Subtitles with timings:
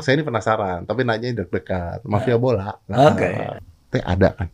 [0.00, 2.00] Saya ini penasaran, tapi nanya deg-degan.
[2.04, 2.76] Mafia bola.
[2.88, 3.28] Oke.
[3.88, 4.48] Teh ada kan?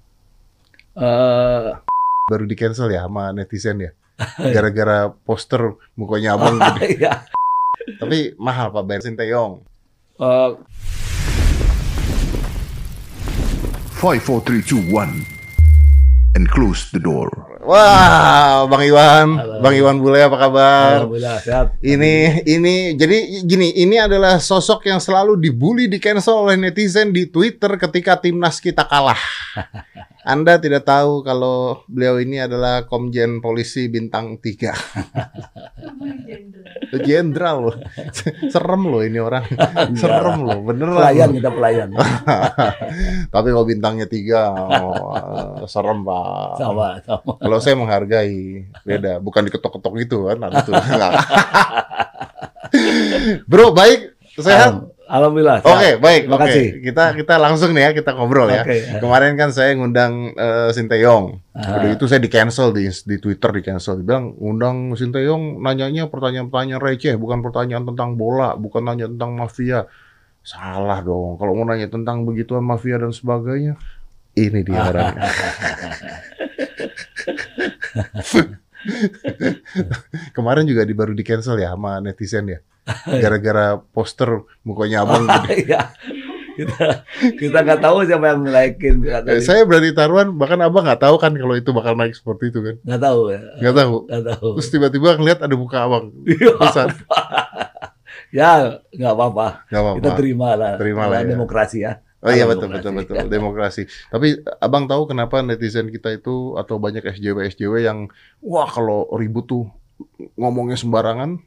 [0.96, 1.70] Eh,
[2.26, 3.90] Baru di cancel ya sama netizen ya.
[4.54, 6.98] Gara-gara poster mukanya abang gitu.
[6.98, 7.22] iya.
[8.00, 9.62] Tapi mahal Pak bayar Sinteyong.
[10.18, 10.50] Eh,
[13.96, 15.24] Five, four, three, two, one,
[16.36, 17.32] and close the door.
[17.66, 19.58] Wah, Bang Iwan, Halo.
[19.58, 21.02] Bang Iwan Bule apa kabar?
[21.02, 21.66] Alhamdulillah sehat.
[21.82, 27.26] Ini ini jadi gini, ini adalah sosok yang selalu dibully, di cancel oleh netizen di
[27.26, 29.18] Twitter ketika timnas kita kalah.
[30.26, 36.98] Anda tidak tahu kalau beliau ini adalah Komjen Polisi bintang 3.
[37.06, 37.78] Jenderal loh.
[38.50, 39.46] Serem loh ini orang.
[40.02, 40.98] Serem loh, beneran.
[40.98, 41.94] Pelayan kita pelayan.
[43.34, 46.58] Tapi kalau bintangnya 3, oh, serem Pak.
[46.58, 47.32] Sama, sama.
[47.38, 49.22] Kalau saya menghargai, beda.
[49.22, 50.42] Bukan diketok-ketok gitu kan.
[50.42, 50.74] Ada tuh.
[53.46, 54.18] Bro, baik.
[54.42, 54.90] Sehat?
[55.06, 55.62] Alhamdulillah.
[55.62, 56.02] Oke, sehat.
[56.02, 56.22] baik.
[56.26, 56.66] Terima Oke, kasih.
[56.82, 58.66] kita kita langsung nih ya, kita ngobrol ya.
[58.66, 58.98] Oke.
[58.98, 61.54] Kemarin kan saya ngundang eh, Sinteyong.
[61.54, 61.78] Ah.
[61.78, 64.02] Udah itu saya di cancel di di Twitter di cancel.
[64.02, 69.86] Dibilang undang Sinteyong nanyanya pertanyaan-pertanyaan receh, bukan pertanyaan tentang bola, bukan nanya tentang mafia.
[70.42, 71.38] Salah dong.
[71.38, 73.78] Kalau mau nanya tentang begituan mafia dan sebagainya,
[74.34, 75.22] ini dia orangnya.
[80.36, 82.58] Kemarin juga di baru di cancel ya sama netizen ya.
[83.22, 85.70] Gara-gara poster mukanya abang gitu.
[85.70, 85.90] Iya.
[86.56, 87.04] Kita
[87.36, 89.04] kita nggak tahu siapa yang naikin.
[89.04, 92.64] Eh, saya berani taruhan bahkan abang nggak tahu kan kalau itu bakal naik seperti itu
[92.64, 92.76] kan.
[92.80, 93.40] nggak tahu ya.
[93.60, 93.96] Nggak tahu.
[94.08, 94.48] Nggak tahu.
[94.56, 96.08] Terus tiba-tiba ngeliat ada muka abang.
[96.24, 96.56] Iya.
[96.56, 96.88] Besar.
[98.38, 98.50] ya
[98.88, 99.48] nggak apa-apa.
[99.68, 100.80] Kita terima lah.
[100.80, 101.36] Terima lah, ya.
[101.36, 102.00] Demokrasi ya.
[102.24, 103.84] Oh iya betul betul betul demokrasi.
[104.08, 107.98] Tapi abang tahu kenapa netizen kita itu atau banyak SJW SJW yang
[108.40, 109.68] wah kalau ribut tuh
[110.34, 111.38] ngomongnya sembarangan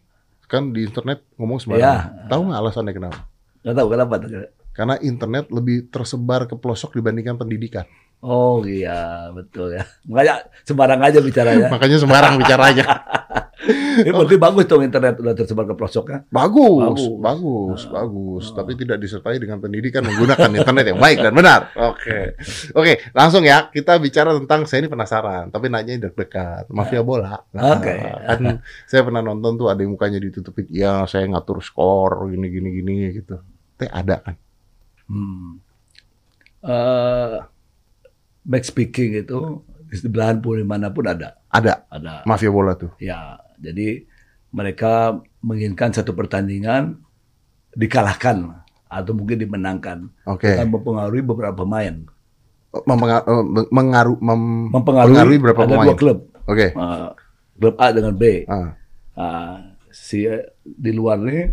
[0.50, 1.86] kan di internet ngomong sembarangan.
[1.86, 2.26] Iya.
[2.26, 3.20] Tahu nggak alasannya kenapa?
[3.62, 4.14] Nggak tahu kenapa.
[4.74, 7.86] Karena internet lebih tersebar ke pelosok dibandingkan pendidikan.
[8.20, 9.88] Oh iya betul ya.
[10.04, 11.68] Makanya sembarang aja bicaranya.
[11.74, 12.86] Makanya sembarang bicaranya.
[14.00, 16.24] Ini berarti bagus dong internet udah tersebar ke pelosoknya.
[16.32, 17.04] Bagus, Bagus.
[17.20, 17.92] bagus, Ah.
[17.94, 18.46] bagus.
[18.50, 18.56] Ah.
[18.64, 21.60] Tapi tidak disertai dengan pendidikan menggunakan internet yang baik dan benar.
[21.76, 22.40] Oke,
[22.72, 26.72] oke, langsung ya kita bicara tentang saya ini penasaran, tapi nanya deg-degan.
[26.72, 27.36] Mafia bola.
[27.52, 27.94] Nah, Oke.
[28.00, 32.70] Kan saya pernah nonton tuh ada yang mukanya ditutupin, ya saya ngatur skor gini gini
[32.74, 33.44] gini gitu.
[33.76, 34.36] Teh ada kan?
[35.12, 35.60] Hmm.
[36.64, 37.36] Eh,
[38.50, 42.26] back speaking itu di belahan pun di mana pun ada, Ada ada.
[42.26, 42.90] mafia bola tuh.
[42.98, 44.06] Ya, jadi
[44.50, 46.98] mereka menginginkan satu pertandingan
[47.72, 50.50] dikalahkan atau mungkin dimenangkan Oke.
[50.50, 52.10] dan mempengaruhi beberapa pemain.
[52.84, 55.88] Mempenga- eh, mem- Mempengaruhi, Mempengaruhi berapa ada pemain?
[55.88, 56.68] dua klub, Oke.
[56.70, 57.08] Eh,
[57.56, 58.46] klub A dengan B.
[58.46, 58.74] Ah,
[59.14, 60.24] Ah, si
[60.64, 61.52] di luar nih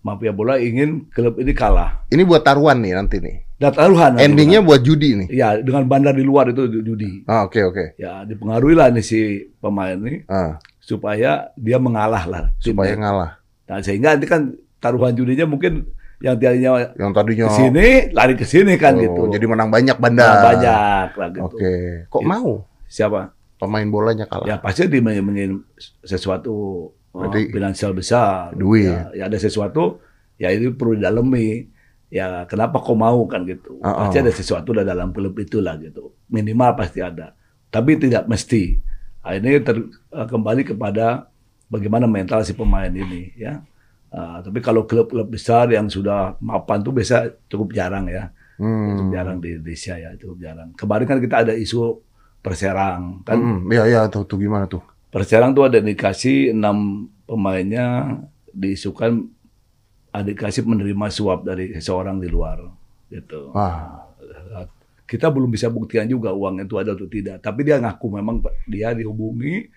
[0.00, 2.08] mafia bola ingin klub ini kalah.
[2.08, 3.36] Ini buat taruhan nih nanti nih.
[3.62, 4.18] Dan taruhan.
[4.18, 5.28] Endingnya buat judi nih.
[5.30, 7.22] Ya, dengan bandar di luar itu judi.
[7.24, 7.84] Ah, oke oke.
[7.94, 9.20] Ya, dipengaruhi lah nih si
[9.56, 12.42] pemain ini Ah, supaya dia mengalah lah.
[12.58, 13.02] supaya timnya.
[13.06, 13.30] ngalah.
[13.70, 15.86] Nah, sehingga nanti kan taruhan judinya mungkin
[16.18, 19.22] yang tadinya Yang tadinya ke sini lari ke sini kan Oh, gitu.
[19.30, 20.26] Jadi menang banyak bandar.
[20.28, 21.42] Nah, banyak lah gitu.
[21.46, 21.74] Oke.
[22.06, 22.28] Kok Gitu.
[22.28, 22.50] mau
[22.86, 23.20] Siapa?
[23.56, 24.42] pemain bolanya kalah?
[24.44, 25.62] Ya pasti dia ingin
[26.02, 28.50] sesuatu Berarti finansial besar.
[28.52, 28.88] duit.
[28.88, 30.02] Ya, ya ada sesuatu
[30.34, 31.68] ya itu perlu didalami.
[32.12, 33.80] Ya kenapa kau mau kan gitu.
[33.80, 34.04] Uh-uh.
[34.04, 36.12] Pasti ada sesuatu dalam klub itulah gitu.
[36.28, 37.32] Minimal pasti ada.
[37.72, 38.76] Tapi tidak mesti.
[39.24, 41.24] Nah, ini ter- uh, kembali kepada
[41.72, 43.64] bagaimana mental si pemain ini ya.
[44.12, 48.28] Uh, tapi kalau klub-klub besar yang sudah mapan tuh biasa cukup jarang ya.
[48.60, 49.14] Cukup Hmm.
[49.16, 50.68] jarang di Indonesia ya, cukup jarang.
[50.76, 51.96] Kemarin kan kita ada isu
[52.42, 53.38] Perserang kan.
[53.38, 54.82] Hmm, Iya iya tuh, tuh gimana tuh?
[55.14, 58.18] Perserang tuh ada indikasi enam pemainnya
[58.50, 59.30] diisukan
[60.12, 62.60] ada dikasih menerima suap dari seseorang di luar
[63.08, 63.50] gitu.
[63.56, 64.04] Wah.
[65.08, 67.44] Kita belum bisa buktikan juga uang itu ada atau tidak.
[67.44, 69.68] Tapi dia ngaku memang dia dihubungi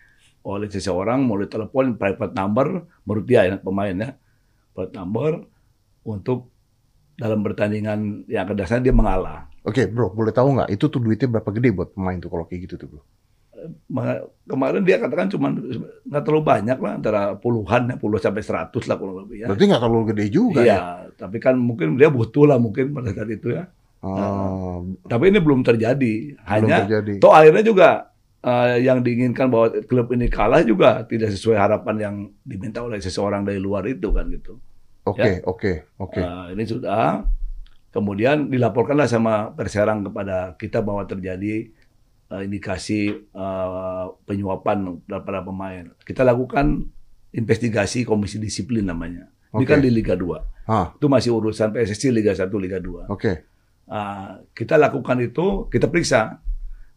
[0.46, 4.16] oleh seseorang melalui telepon private number menurut dia ya, pemainnya
[4.72, 5.32] private number
[6.06, 6.54] untuk
[7.16, 9.48] dalam pertandingan yang datang dia mengalah.
[9.66, 12.70] Oke bro, boleh tahu nggak itu tuh duitnya berapa gede buat pemain tuh kalau kayak
[12.70, 13.02] gitu tuh bro?
[13.88, 15.50] Ma- Kemarin dia katakan cuma
[16.06, 19.48] nggak terlalu banyak lah antara puluhan ya, puluh sampai seratus lah kurang lebih ya.
[19.50, 20.80] Berarti nggak terlalu gede juga Iya, ya?
[21.18, 23.66] tapi kan mungkin dia butuh lah mungkin pada saat itu ya.
[24.06, 26.14] Oh, Tapi ini belum terjadi.
[26.38, 27.18] belum Hanya terjadi.
[27.18, 27.90] toh akhirnya juga
[28.40, 32.16] eh, yang diinginkan bahwa klub ini kalah juga tidak sesuai harapan yang
[32.46, 34.62] diminta oleh seseorang dari luar itu kan gitu.
[35.10, 36.22] Oke oke oke.
[36.22, 37.26] Eh, ini sudah
[37.90, 41.74] kemudian dilaporkanlah sama Perserang kepada kita bahwa terjadi
[42.32, 44.78] indikasi eh, penyuapan
[45.22, 45.86] para pemain.
[46.02, 46.82] Kita lakukan
[47.32, 49.28] investigasi komisi disiplin namanya.
[49.52, 49.70] Ini Oke.
[49.70, 50.68] kan di Liga 2.
[50.68, 53.06] Ah, Itu masih urusan PSSI Liga 1, Liga 2.
[53.08, 53.32] oke.
[53.86, 56.42] Ah, kita lakukan itu, kita periksa.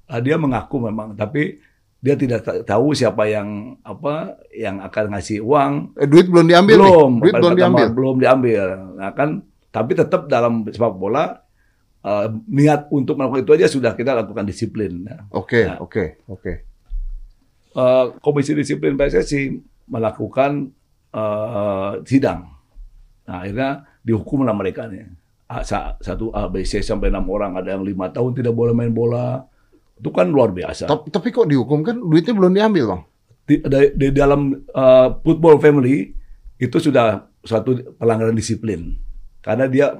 [0.08, 1.60] Ah, dia mengaku memang, tapi
[1.98, 5.72] dia tidak ta- tahu siapa yang apa yang akan ngasih uang.
[6.00, 7.20] Eh, duit belum diambil belum, nih.
[7.20, 7.86] Duit belum diambil.
[7.92, 8.64] belum diambil.
[8.96, 9.28] Nah kan,
[9.68, 11.44] tapi tetap dalam sepak bola
[12.08, 15.04] eh, niat untuk melakukan itu aja sudah kita lakukan disiplin.
[15.04, 15.76] Nah, Oke, Ya.
[15.78, 16.52] oke, oke.
[17.74, 20.72] eh, Komisi Disiplin PSSI melakukan
[21.08, 22.48] eh, sidang.
[23.24, 23.70] Nah, akhirnya
[24.00, 25.04] dihukumlah mereka nih.
[25.98, 29.44] Satu A, B, C sampai enam orang, ada yang lima tahun tidak boleh main bola.
[29.96, 30.84] Itu kan luar biasa.
[30.84, 33.02] Tapi, tapi kok dihukum kan duitnya belum diambil, Bang?
[33.42, 36.12] Di, di- di dalam eh, football family
[36.56, 38.98] itu sudah suatu pelanggaran disiplin
[39.40, 39.94] karena dia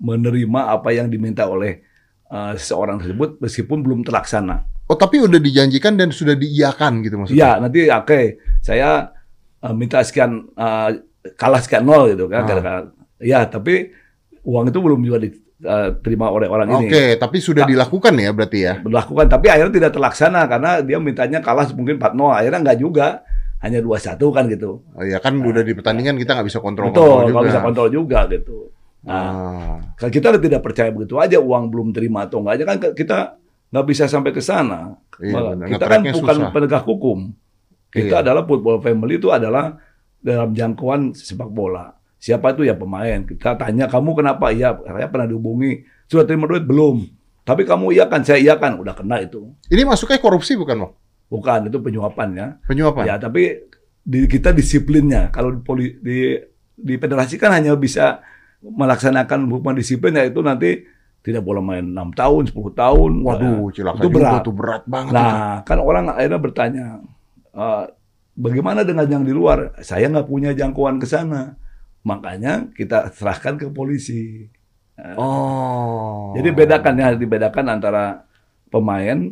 [0.00, 1.84] menerima apa yang diminta oleh
[2.32, 4.64] eh, seseorang tersebut meskipun belum terlaksana.
[4.88, 7.38] Oh, tapi udah dijanjikan dan sudah diiyakan gitu maksudnya?
[7.38, 8.20] Iya, nanti oke,
[8.64, 9.12] saya
[9.60, 10.88] eh, minta sekian eh,
[11.36, 12.42] kalah sekian nol gitu kan.
[12.48, 12.82] Ah.
[13.22, 13.92] Ya, tapi
[14.42, 16.90] uang itu belum juga diterima oleh orang ini.
[16.90, 18.74] Oke, tapi sudah Tak- dilakukan ya berarti ya?
[18.82, 23.06] Berlakukan, tapi akhirnya tidak terlaksana karena dia mintanya kalah mungkin 4-0, akhirnya enggak juga,
[23.62, 24.82] hanya 2-1 kan gitu.
[24.82, 27.38] Oh, ya kan udah di pertandingan kita nggak bisa kontrol Betul, juga.
[27.38, 28.74] nggak bisa kontrol juga gitu.
[29.02, 32.76] Nah, Ah, kalau kita tidak percaya begitu aja uang belum terima atau enggak aja kan
[32.94, 33.18] kita
[33.74, 34.94] nggak bisa sampai ke sana.
[35.18, 35.66] Iya, benar.
[35.66, 36.50] kita kan bukan susah.
[36.54, 37.18] penegak hukum.
[37.90, 38.24] Kita Iya.
[38.24, 39.76] adalah football family itu adalah
[40.22, 41.92] dalam jangkauan sepak bola.
[42.16, 43.26] Siapa itu ya pemain.
[43.26, 44.54] Kita tanya kamu kenapa?
[44.54, 45.82] Iya, saya pernah dihubungi.
[46.06, 47.02] Sudah terima duit belum?
[47.42, 49.50] Tapi kamu iya kan, saya iya kan, udah kena itu.
[49.66, 50.92] Ini masuknya korupsi bukan, Bang?
[51.26, 52.46] Bukan itu penyuapan ya.
[52.70, 53.02] Penyuapan?
[53.10, 53.66] Ya, tapi
[53.98, 55.34] di, kita disiplinnya.
[55.34, 56.18] Kalau di, di
[56.78, 58.22] di federasi kan hanya bisa
[58.62, 60.86] melaksanakan hukuman disiplin yaitu nanti
[61.22, 63.10] tidak boleh main 6 tahun, 10 tahun.
[63.22, 64.42] Waduh, Ya, cilaka itu juga berat.
[64.42, 65.10] tuh berat banget.
[65.10, 65.18] itu.
[65.18, 66.84] Nah, kan orang akhirnya bertanya,
[67.52, 67.84] "Eh,
[68.34, 69.70] bagaimana dengan yang di luar?
[69.80, 71.54] Saya nggak punya jangkauan ke sana.
[72.02, 74.50] Makanya kita serahkan ke polisi.
[74.92, 76.34] Eh, Oh.
[76.34, 78.26] Jadi bedakan ya, dibedakan antara
[78.66, 79.30] pemain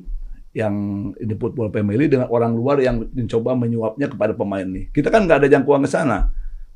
[0.50, 0.74] yang
[1.14, 4.90] ini football family dengan orang luar yang mencoba menyuapnya kepada pemain nih.
[4.90, 6.30] Kita kan nggak ada jangkauan ke sana.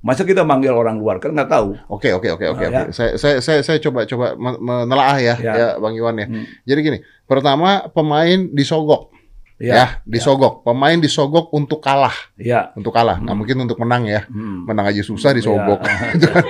[0.04, 1.80] Masa kita manggil orang luar kan nggak tahu.
[1.88, 2.76] Oke oke oke oke Ah, oke.
[2.76, 2.82] ya.
[2.92, 5.52] Saya saya saya saya coba coba men- menelaah ya, Ya.
[5.56, 6.26] ya Bang Iwan ya.
[6.28, 6.44] Hmm.
[6.62, 9.08] Jadi gini, pertama pemain disogok
[9.56, 10.60] ya, Ya, disogok.
[10.60, 12.68] Pemain disogok untuk kalah, ya.
[12.74, 13.16] untuk kalah.
[13.16, 13.40] Nah, Hmm.
[13.40, 14.28] mungkin untuk menang ya.
[14.28, 14.68] Hmm.
[14.68, 15.80] Menang aja susah disogok.
[15.80, 15.96] Ya.
[16.12, 16.44] Gitu kan.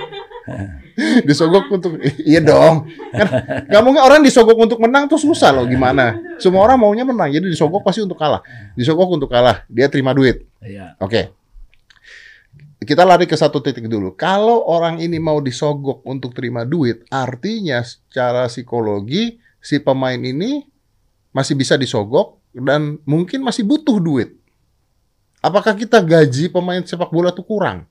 [1.25, 2.91] disogok untuk iya dong.
[3.11, 3.27] Kan
[3.65, 6.19] nggak mungkin orang disogok untuk menang tuh susah loh gimana.
[6.37, 7.31] Semua orang maunya menang.
[7.31, 8.43] Jadi disogok pasti untuk kalah.
[8.75, 10.43] Disogok untuk kalah, dia terima duit.
[10.59, 10.99] Ya.
[10.99, 11.31] Oke.
[12.85, 14.15] Kita lari ke satu titik dulu.
[14.15, 20.65] Kalau orang ini mau disogok untuk terima duit, artinya secara psikologi si pemain ini
[21.33, 24.37] masih bisa disogok dan mungkin masih butuh duit.
[25.45, 27.85] Apakah kita gaji pemain sepak bola tuh kurang?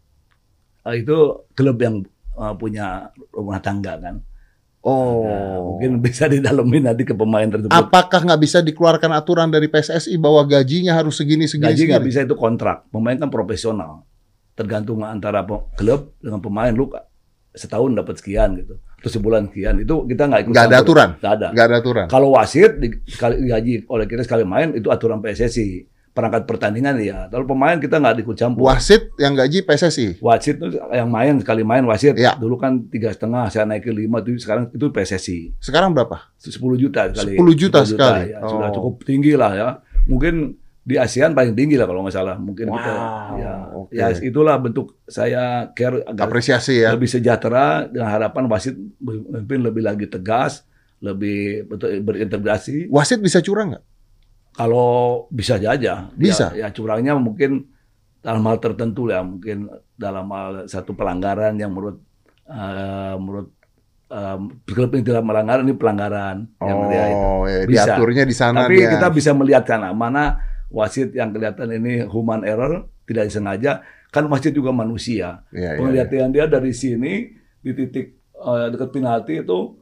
[0.81, 2.01] Ah, itu klub yang
[2.33, 4.15] uh, punya rumah tangga kan.
[4.83, 7.71] Oh, Nah, mungkin bisa didalemin nanti ke pemain tersebut.
[7.71, 11.71] apakah nggak bisa dikeluarkan aturan dari PSSI bahwa gajinya harus segini segini?
[11.71, 12.83] Gaji nggak bisa itu kontrak.
[12.91, 14.03] Pemain kan profesional.
[14.53, 15.41] Tergantung antara
[15.73, 16.89] klub dengan pemain lu
[17.49, 18.77] setahun dapat sekian gitu.
[18.97, 19.77] Atau sebulan sekian.
[19.77, 21.09] Itu kita nggak ikut Nggak ada aturan?
[21.17, 21.47] Nggak ada.
[21.51, 22.05] Nggak ada aturan.
[22.07, 25.89] Kalau wasit di- sekali gaji oleh kita sekali main itu aturan PSSI.
[26.13, 27.25] Perangkat pertandingan ya.
[27.25, 28.69] Kalau pemain kita nggak ikut campur.
[28.69, 30.21] Wasit yang gaji PSSI.
[30.21, 32.13] Wasit itu yang main sekali main wasit.
[32.13, 32.37] Ya.
[32.37, 35.57] Dulu kan tiga setengah, saya naikin lima tuh sekarang itu PSSI.
[35.57, 36.21] Sekarang berapa?
[36.37, 37.33] 10 juta sekali.
[37.33, 38.29] 10 juta sekali.
[38.29, 38.45] ya.
[38.45, 38.73] Sudah Oh.
[38.77, 39.69] cukup tinggi lah ya.
[40.05, 42.35] Mungkin di ASEAN paling tinggi lah kalau nggak salah.
[42.35, 43.91] Mungkin kita Wow, ya, oke.
[43.95, 46.91] ya itulah bentuk saya care agar Apresiasi ya.
[46.91, 50.67] lebih sejahtera dengan harapan wasit mungkin lebih lagi tegas,
[50.99, 52.91] lebih betul berintegrasi.
[52.91, 53.83] Wasit bisa curang nggak?
[54.53, 56.11] Kalau bisa aja.
[56.13, 56.51] Bisa?
[56.53, 57.71] Ya, ya curangnya mungkin
[58.19, 62.03] dalam hal tertentu ya, mungkin dalam hal satu pelanggaran yang menurut
[62.45, 63.49] eh, menurut
[64.11, 64.37] eh,
[64.67, 67.23] klub ini tidak melanggar ini pelanggaran yang dia itu.
[67.23, 67.83] Oh, ya, Bisa.
[67.95, 68.91] diaturnya di sana Tapi dia.
[68.93, 70.37] kita bisa melihat sana mana
[70.73, 75.45] wasit yang kelihatan ini human error tidak disengaja kan wasit juga manusia.
[75.49, 75.79] Iya, iya.
[75.79, 77.29] Penglihatan dia dari sini
[77.61, 79.77] di titik eh, dekat penalti itu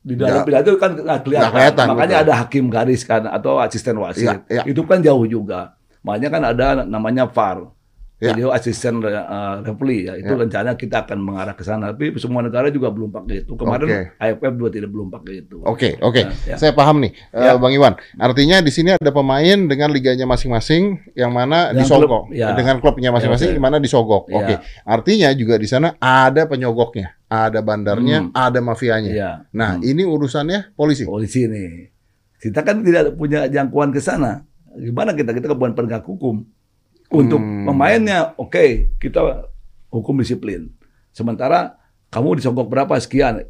[0.00, 1.50] di dalam Nggak- penalti itu kan nggak kelihatan.
[1.50, 2.26] kelihatan, Makanya betul.
[2.28, 4.28] ada hakim garis kan atau asisten wasit.
[4.28, 4.62] Iya, iya.
[4.64, 5.74] Itu kan jauh juga.
[6.04, 7.72] Makanya kan ada namanya VAR.
[8.14, 8.30] Iya.
[8.30, 10.14] Video asisten uh, referee ya.
[10.14, 10.46] Itu Iya.
[10.46, 11.90] rencana kita akan mengarah ke sana.
[11.90, 13.52] Tapi semua negara juga belum pakai itu.
[13.52, 14.00] Kemarin Oke.
[14.16, 15.56] AFF juga tidak belum pakai itu.
[15.66, 16.22] Oke, oke.
[16.22, 16.56] Ya, ya.
[16.56, 17.58] Saya paham nih, eh, Ya.
[17.58, 17.98] Bang Iwan.
[18.14, 22.06] Artinya di sini ada pemain dengan liganya masing-masing yang mana Dengan disogok.
[22.06, 22.48] klub, ya.
[22.54, 24.30] Dengan klubnya masing-masing Ya, yang mana disogok.
[24.30, 24.36] Ya.
[24.38, 24.54] Oke.
[24.86, 28.32] Artinya juga di sana ada penyogoknya, ada bandarnya, Hmm.
[28.32, 29.10] ada mafianya.
[29.10, 29.30] Iya.
[29.50, 29.82] Nah, Hmm.
[29.82, 31.02] ini urusannya polisi.
[31.02, 31.90] polisi nih.
[32.38, 34.46] Kita kan tidak punya jangkauan ke sana.
[34.70, 35.34] Gimana kita?
[35.34, 36.46] Kita bukan penegak hukum.
[37.10, 37.68] Untuk Hmm.
[37.68, 39.46] pemainnya, oke, kita
[39.88, 40.72] hukum disiplin.
[41.10, 43.44] Sementara kamu disogok berapa sekian.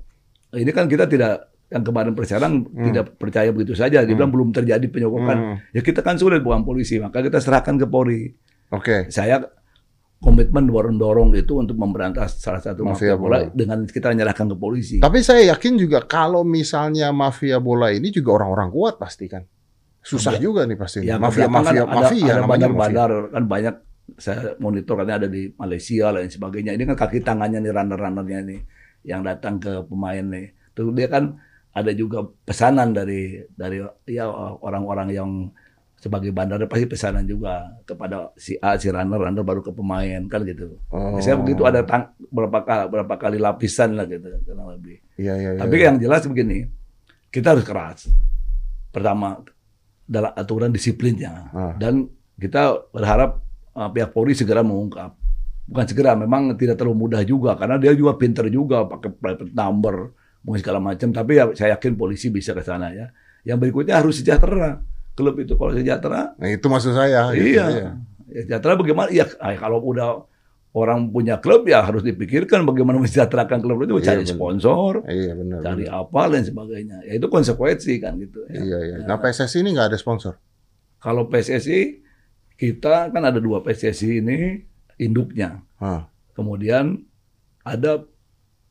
[0.51, 4.05] Ini kan kita tidak yang kemarin perserang tidak percaya begitu saja.
[4.05, 5.37] Dia bilang belum terjadi penyogokan.
[5.39, 5.57] Hmm.
[5.73, 8.31] Ya kita kan sulit bukan polisi, maka kita serahkan ke Polri.
[8.71, 9.09] Oke.
[9.09, 9.41] Saya
[10.21, 13.53] komitmen dorong-dorong itu untuk memberantas salah satu Mafia mafia bola bola.
[13.53, 14.97] dengan kita menyerahkan ke polisi.
[14.97, 19.45] Tapi saya yakin juga kalau misalnya mafia bola ini juga orang-orang kuat pasti kan.
[20.05, 20.41] Susah Ya.
[20.45, 21.01] juga nih pasti.
[21.03, 22.49] Ya, mafia belakangan mafia ada, mafia ada namanya mafia.
[22.53, 23.75] bandar-bandar kan banyak
[24.21, 26.77] saya monitor katanya ada di Malaysia lain sebagainya.
[26.77, 28.61] Ini kan kaki tangannya nih runner-runnernya nih
[29.09, 30.53] yang datang ke pemain nih.
[30.77, 31.41] Tuh dia kan
[31.73, 34.29] ada juga pesanan dari dari ya
[34.61, 35.31] orang-orang yang
[36.05, 40.45] sebagai bandar pasti pesanan juga kepada si A si runner runner baru ke pemain kan
[40.45, 40.77] gitu.
[40.93, 41.17] Oh.
[41.25, 45.01] Saya begitu ada tang, berapa kali berapa kali lapisan lah gitu kurang lebih.
[45.17, 45.51] Iya iya.
[45.57, 45.85] Tapi iya.
[45.89, 46.69] yang jelas begini,
[47.33, 48.13] kita harus keras.
[48.93, 49.41] Pertama,
[50.05, 51.49] dalam aturan disiplinnya.
[51.51, 51.73] Ah.
[51.77, 53.41] Dan kita berharap
[53.75, 55.17] uh, pihak Polri segera mengungkap.
[55.65, 57.57] Bukan segera, memang tidak terlalu mudah juga.
[57.57, 60.13] Karena dia juga pinter juga, pakai private number,
[60.45, 61.09] mungkin segala macam.
[61.09, 63.09] Tapi ya, saya yakin polisi bisa ke sana ya.
[63.49, 64.85] Yang berikutnya harus sejahtera.
[65.15, 67.31] Klub itu kalau sejahtera, Nah, itu maksud saya.
[67.33, 67.65] gitu, iya.
[67.71, 69.09] Ya, sejahtera bagaimana?
[69.15, 70.27] Ya ay, kalau udah
[70.75, 74.35] orang punya klub ya harus dipikirkan bagaimana mensejahterakan klub itu Iya, cari benar.
[74.35, 75.59] sponsor, Iya benar.
[75.63, 76.01] cari benar.
[76.03, 76.97] apa dan sebagainya.
[77.07, 78.43] Ya itu konsekuensi kan gitu.
[78.51, 78.59] ya.
[78.59, 78.97] Iya iya.
[79.07, 80.35] Nah PSSI ini nggak ada sponsor.
[80.99, 82.03] Kalau PSSI
[82.55, 84.39] kita kan ada dua PSSI ini
[84.97, 85.63] induknya.
[85.79, 86.11] Hah.
[86.35, 87.07] Kemudian
[87.63, 88.03] ada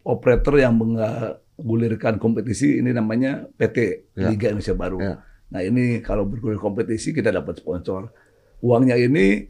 [0.04, 4.28] operator yang menggulirkan kompetisi ini namanya PT Ya.
[4.28, 5.00] Liga Indonesia Baru.
[5.00, 5.24] Ya.
[5.50, 8.12] Nah ini kalau bergulir kompetisi kita dapat sponsor.
[8.60, 9.48] Uangnya ini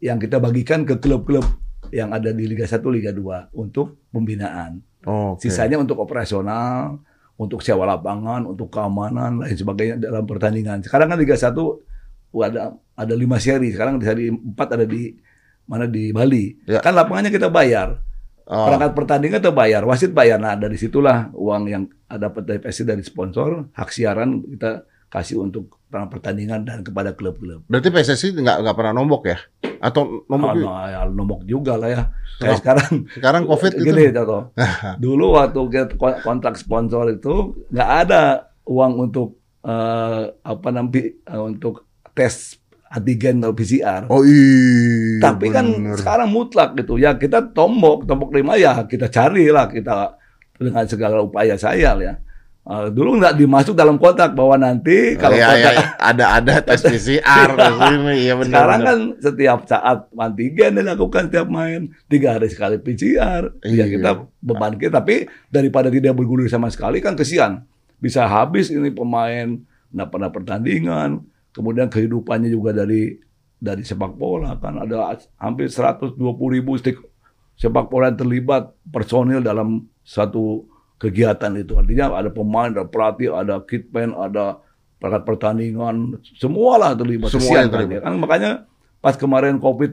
[0.00, 1.44] yang kita bagikan ke klub-klub
[1.94, 4.82] yang ada di Liga 1, Liga 2 untuk pembinaan.
[5.06, 5.46] Oh, oke.
[5.46, 6.98] Sisanya untuk operasional,
[7.38, 10.82] untuk sewa lapangan, untuk keamanan, lain sebagainya dalam pertandingan.
[10.82, 11.54] Sekarang kan Liga 1
[12.42, 13.70] ada ada lima seri.
[13.70, 15.14] Sekarang di seri 4 ada di
[15.70, 16.50] mana di Bali.
[16.66, 16.82] Ya.
[16.82, 18.02] Kan lapangannya kita bayar.
[18.44, 20.36] Oh, Perangkat pertandingan kita bayar, wasit bayar.
[20.36, 25.80] Nah, dari situlah uang yang dapat dari PSSI dari sponsor, hak siaran kita kasih untuk
[25.88, 27.64] pertandingan dan kepada klub-klub.
[27.70, 29.38] berarti PSSI nggak nggak pernah nombok ya?
[29.84, 30.24] Atau?
[30.32, 32.02] Ah, nah, ya, nombok juga lah ya.
[32.40, 33.84] Kayak sekarang Sekarang COVID gitu.
[33.92, 34.42] Gini, contoh.
[35.04, 35.60] Dulu waktu
[36.24, 41.84] kontrak sponsor itu nggak ada uang untuk eh, apa nanti eh, untuk
[42.16, 42.56] tes
[42.94, 44.02] antigen atau PCR.
[44.08, 45.20] Oh iya.
[45.20, 45.98] Tapi kan bener.
[46.00, 50.14] sekarang mutlak gitu ya kita tombok tombok lima ya kita carilah kita
[50.56, 52.14] dengan segala upaya saya ya.
[52.64, 55.84] Eh, dulu nggak dimasuk dalam kontrak bahwa nanti kalau Iya, iya, kontrak iya.
[56.00, 58.14] ada ada tes PCR sini.
[58.24, 58.48] Iya benar.
[58.48, 58.88] sekarang benar.
[58.88, 63.52] kan setiap saat antigen dilakukan setiap main tiga hari sekali PCR.
[63.60, 63.84] Iya.
[63.84, 67.68] Ya kita beban kita tapi daripada tidak bergulir sama sekali kan kesian.
[68.00, 69.60] Bisa habis ini pemain
[69.92, 71.20] nggak pernah pertandingan,
[71.52, 73.20] kemudian kehidupannya juga dari
[73.60, 76.16] dari sepak bola kan ada hampir 120
[76.48, 76.96] ribu stik
[77.60, 80.64] sepak bola yang terlibat personil dalam satu
[81.04, 84.56] kegiatan itu artinya ada pemain, ada pelatih, ada kitman, ada
[84.96, 87.28] perangkat pertandingan, semualah terlibat.
[87.28, 87.92] Semua yang kan terlibat.
[87.92, 88.00] dia.
[88.00, 88.50] Kan makanya
[88.98, 89.92] pas kemarin COVID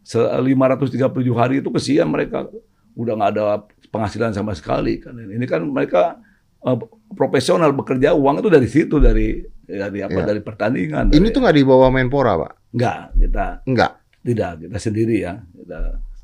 [0.00, 0.96] se- 537
[1.30, 2.48] hari itu kesian mereka
[2.92, 3.44] udah nggak ada
[3.86, 5.12] penghasilan sama sekali kan.
[5.12, 6.16] Ini kan mereka
[6.60, 6.76] eh,
[7.10, 10.26] profesional bekerja uang itu dari situ dari dari apa Ya.
[10.26, 11.08] dari pertandingan.
[11.08, 12.52] Ini dari- tuh nggak dibawa Menpora, Pak?
[12.70, 13.92] enggak kita Enggak.
[14.20, 15.34] tidak kita sendiri ya.
[15.36, 15.78] Kita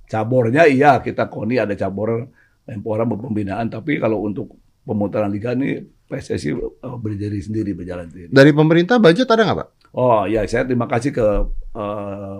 [0.06, 2.30] cabornya iya kita koni ada cabor
[2.66, 8.30] Menpora pembinaan tapi kalau untuk pemutaran liga ini PSSI eh, berdiri sendiri berjalan sendiri.
[8.30, 9.68] Dari pemerintah budget ada nggak, Pak?
[9.94, 11.26] Oh ya, saya terima kasih ke
[11.74, 12.38] eh,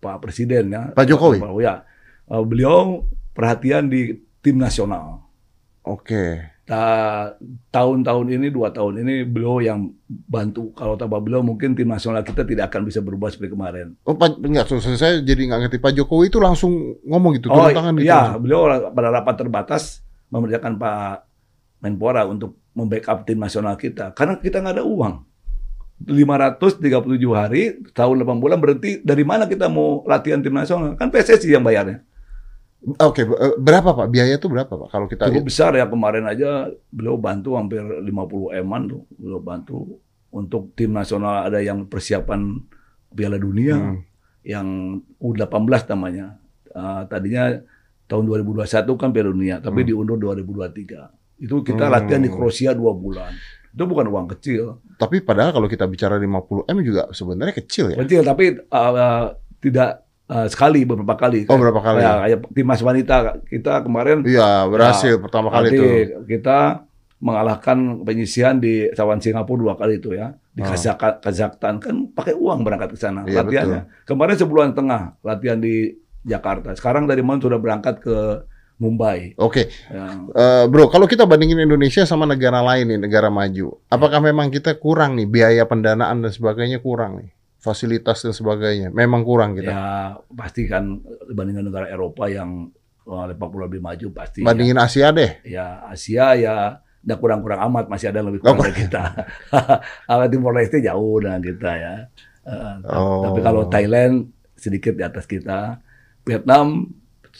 [0.00, 0.82] Pak Presiden ya.
[0.92, 1.40] Pak Jokowi?
[1.40, 1.74] Pak- ya,
[2.26, 3.06] Eh, beliau
[3.38, 5.22] perhatian di tim nasional.
[5.86, 6.42] Oke.
[6.42, 10.74] Ta- tahun-tahun ini, dua tahun ini beliau yang bantu.
[10.74, 13.94] Kalau tanpa beliau mungkin tim nasional kita tidak akan bisa berubah seperti kemarin.
[14.02, 15.78] Oh, Pak, enggak, so- saya jadi nggak ngerti.
[15.78, 18.10] Pak Jokowi itu langsung ngomong gitu, oh tangan gitu.
[18.10, 20.02] iya, beliau pada rapat terbatas
[20.34, 21.16] memerintahkan Pak
[21.86, 24.10] Menpora untuk membackup tim nasional kita.
[24.10, 25.14] Karena kita nggak ada uang.
[25.96, 26.92] 537
[27.32, 29.00] hari, tahun 8 bulan berhenti.
[29.00, 30.92] Dari mana kita mau latihan tim nasional?
[30.98, 32.04] Kan PSSI yang bayarnya.
[33.02, 34.06] Oke, eh, berapa Pak?
[34.12, 34.88] Biaya itu berapa Pak?
[34.92, 39.02] Kalau kita Cukup besar ya kemarin aja beliau bantu hampir 50 eman tuh.
[39.16, 39.98] Beliau bantu
[40.30, 42.62] untuk tim nasional ada yang persiapan
[43.10, 44.04] Piala Dunia Hmm.
[44.46, 44.68] yang
[45.18, 46.38] U18 namanya.
[46.76, 47.58] Ah, tadinya
[48.06, 49.88] tahun 2021 kan Piala Dunia, tapi Hmm.
[49.90, 51.10] diundur 2023.
[51.42, 51.94] Itu kita Hmm.
[51.96, 53.34] latihan di Kroasia dua bulan.
[53.74, 54.78] Itu bukan uang kecil.
[54.96, 57.96] Tapi padahal kalau kita bicara 50 M juga sebenarnya kecil ya.
[58.04, 61.46] Kecil tapi ah, tidak ah, sekali beberapa kali.
[61.46, 61.98] Oh, berapa kali?
[61.98, 63.14] Kayak, kayak timnas wanita
[63.44, 65.84] kita kemarin Iya, berhasil pertama kali itu.
[66.24, 66.82] kita
[67.16, 70.68] mengalahkan penyisian di cawan Singapura dua kali itu ya di Oh.
[70.68, 73.80] Kazak- Kazakhstan kan pakai uang berangkat ke sana Iya, latihannya.
[74.04, 76.72] Kemarin sebulan tengah latihan di Jakarta.
[76.72, 78.16] Sekarang dari mana sudah berangkat ke
[78.76, 79.32] Mumbai.
[79.36, 80.04] Oke, Ya.
[80.28, 84.76] Eh, bro, kalau kita bandingin Indonesia sama negara lain nih, negara maju, apakah memang kita
[84.76, 87.32] kurang nih biaya pendanaan dan sebagainya kurang nih,
[87.66, 89.74] fasilitas dan sebagainya, memang kurang kita.
[89.74, 89.86] Ya
[90.30, 92.70] pasti kan dibandingkan negara Eropa yang
[93.06, 94.46] sepak bola lebih maju pasti.
[94.46, 95.42] Bandingin Asia deh.
[95.42, 96.54] Ya, ya Asia ya
[97.06, 98.64] nggak kurang-kurang amat masih ada yang lebih kurang Oh.
[98.66, 99.02] dari kita.
[100.10, 101.94] Kalau Timor Leste jauh dengan kita ya.
[102.46, 103.22] Uh, Oh.
[103.30, 105.82] Tapi kalau Thailand sedikit di atas kita,
[106.26, 106.90] Vietnam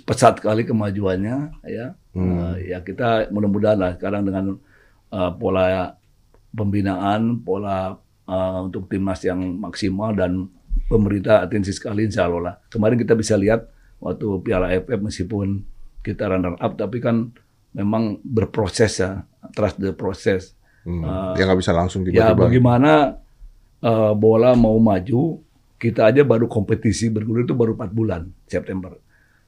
[0.06, 1.94] pesat sekali kemajuannya ya.
[2.14, 2.30] Hmm.
[2.42, 4.58] Uh, ya kita mudah-mudahan lah sekarang dengan
[5.10, 5.94] uh, pola
[6.54, 7.94] pembinaan, pola
[8.26, 10.50] uh, untuk timnas yang maksimal dan
[10.86, 12.54] pemerintah atensi sekali insya Allah lah.
[12.70, 13.66] Kemarin kita bisa lihat
[13.98, 15.64] waktu Piala AFF meskipun
[16.04, 17.32] kita runner up tapi kan
[17.74, 19.24] memang berproses ya,
[19.56, 20.54] trust the process.
[20.86, 21.02] Hmm.
[21.02, 22.46] Eh, ya nggak bisa langsung Ya tiba-tiba.
[22.46, 23.18] bagaimana
[23.82, 25.42] uh, bola mau maju,
[25.76, 28.94] kita aja baru kompetisi bergulir itu baru 4 bulan September.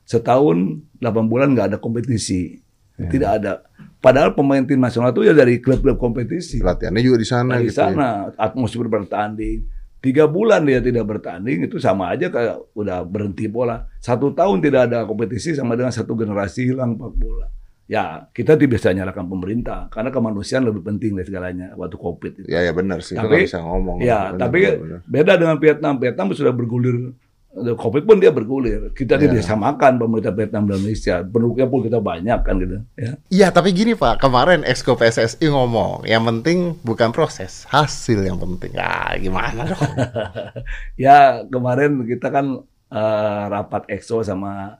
[0.02, 2.58] Setahun 8 bulan nggak ada kompetisi,
[2.98, 3.52] tidak ada.
[3.98, 6.62] Padahal pemain tim nasional itu ya dari klub-klub kompetisi.
[6.62, 7.82] Latihannya juga di sana di gitu.
[7.82, 7.90] ya.
[7.90, 9.66] sana atmosfer bertanding.
[9.98, 13.90] Tiga bulan dia tidak bertanding itu sama aja kayak udah berhenti bola.
[13.98, 17.46] Satu tahun tidak ada kompetisi sama dengan satu generasi hilang sepak bola.
[17.88, 22.46] Ya kita tidak bisa nyalakan pemerintah karena kemanusiaan lebih penting dari segalanya waktu covid itu.
[22.46, 23.98] Ya ya benar sih, Tapi- bisa ngomong.
[23.98, 25.00] Ya, Benar, tapi benar, benar.
[25.08, 25.94] beda dengan Vietnam.
[25.98, 26.96] Vietnam sudah bergulir.
[27.74, 28.90] Covid pun dia bergulir.
[28.92, 29.26] Kita Ya.
[29.26, 31.20] tidak samakan pemerintah Vietnam dan Indonesia.
[31.22, 32.76] Penduduknya pun kita banyak kan gitu.
[32.94, 33.12] Ya.
[33.28, 38.74] Iya, tapi gini Pak, kemarin Exco PSSI ngomong, yang penting bukan proses, hasil yang penting.
[38.74, 39.78] Ah, gimana dong?
[40.96, 44.78] Ya kemarin kita kan eh, rapat EXO sama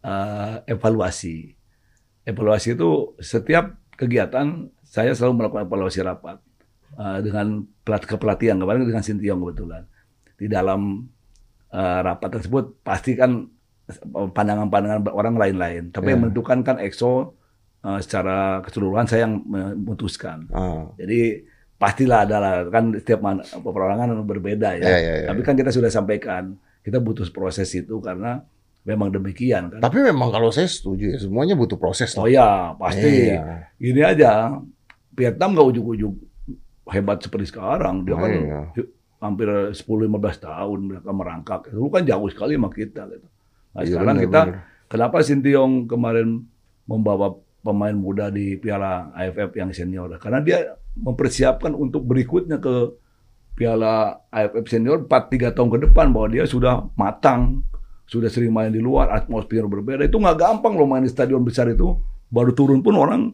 [0.00, 1.52] eh, evaluasi.
[2.22, 6.36] Evaluasi itu setiap kegiatan saya selalu melakukan evaluasi rapat
[6.94, 9.82] eh, dengan pelat kepelatihan kemarin dengan Sintiong kebetulan.
[10.36, 11.06] Di dalam
[11.76, 13.44] eh, rapat tersebut pasti kan
[14.08, 15.82] pandangan-pandangan orang lain-lain.
[15.90, 16.22] Tapi yang Ya.
[16.24, 17.36] menentukan kan EXO
[17.82, 20.48] eh, secara keseluruhan saya yang memutuskan.
[20.50, 21.44] Ah, Jadi
[21.76, 24.82] pastilah adalah kan setiap man- perorangan berbeda ya.
[24.82, 28.42] Ya, ya, ya, Tapi kan kita sudah sampaikan kita butuh proses itu karena
[28.82, 29.82] memang demikian kan.
[29.82, 32.14] tapi memang kalau saya setuju ya, semuanya butuh proses.
[32.14, 33.28] Oh ya pasti.
[33.28, 33.66] Iya.
[33.76, 34.54] Gini aja
[35.12, 36.14] Vietnam nggak ujuk-ujuk
[36.88, 38.02] hebat seperti sekarang.
[38.02, 38.60] Dia kan Iya.
[39.20, 39.80] Hampir 10-15
[40.44, 41.60] tahun mereka merangkak.
[41.72, 43.26] Dulu kan jauh sekali sama kita gitu.
[43.72, 44.60] Nah, Iya, sekarang benar, kita benar.
[44.88, 46.28] kenapa Sintiong kemarin
[46.84, 50.12] membawa pemain muda di Piala AFF yang senior?
[50.20, 50.58] Karena dia
[50.96, 52.92] mempersiapkan untuk berikutnya ke
[53.56, 57.64] Piala AFF senior 4-3 tahun ke depan bahwa dia sudah matang,
[58.04, 60.04] sudah sering main di luar, atmosfer berbeda.
[60.04, 61.96] Itu nggak gampang loh main di stadion besar itu.
[62.28, 63.32] Baru turun pun orang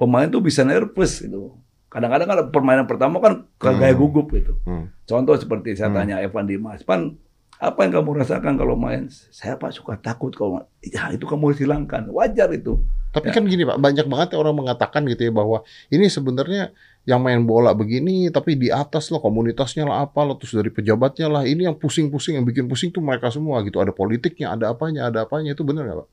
[0.00, 1.52] pemain tuh bisa nervous gitu.
[1.88, 4.00] Kadang-kadang ada permainan pertama kan kayak Hmm.
[4.00, 4.60] gugup gitu.
[4.68, 4.92] Hmm.
[5.08, 5.96] Contoh seperti saya Hmm.
[6.04, 7.16] tanya Evan Dimas, Pan,
[7.58, 9.08] apa yang kamu rasakan kalau main?
[9.10, 12.78] Saya pak suka takut kalau ma-" ya itu kamu harus hilangkan, wajar itu.
[13.08, 13.34] Tapi Ya.
[13.34, 16.76] kan gini Pak, banyak banget orang mengatakan gitu ya bahwa ini sebenarnya
[17.08, 21.24] yang main bola begini, tapi di atas lah komunitasnya lah apa lah, terus dari pejabatnya
[21.24, 23.80] lah, ini yang pusing-pusing, yang bikin pusing tuh mereka semua gitu.
[23.80, 26.08] Ada politiknya, ada apanya, ada apanya, itu benar nggak Pak?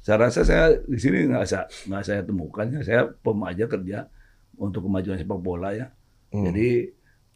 [0.00, 2.80] Saya rasa saya di sini nggak saya nggak saya temukan ya.
[2.80, 3.98] Saya pem aja kerja
[4.58, 5.86] untuk kemajuan sepak bola ya.
[6.34, 6.50] Hmm.
[6.50, 6.92] Jadi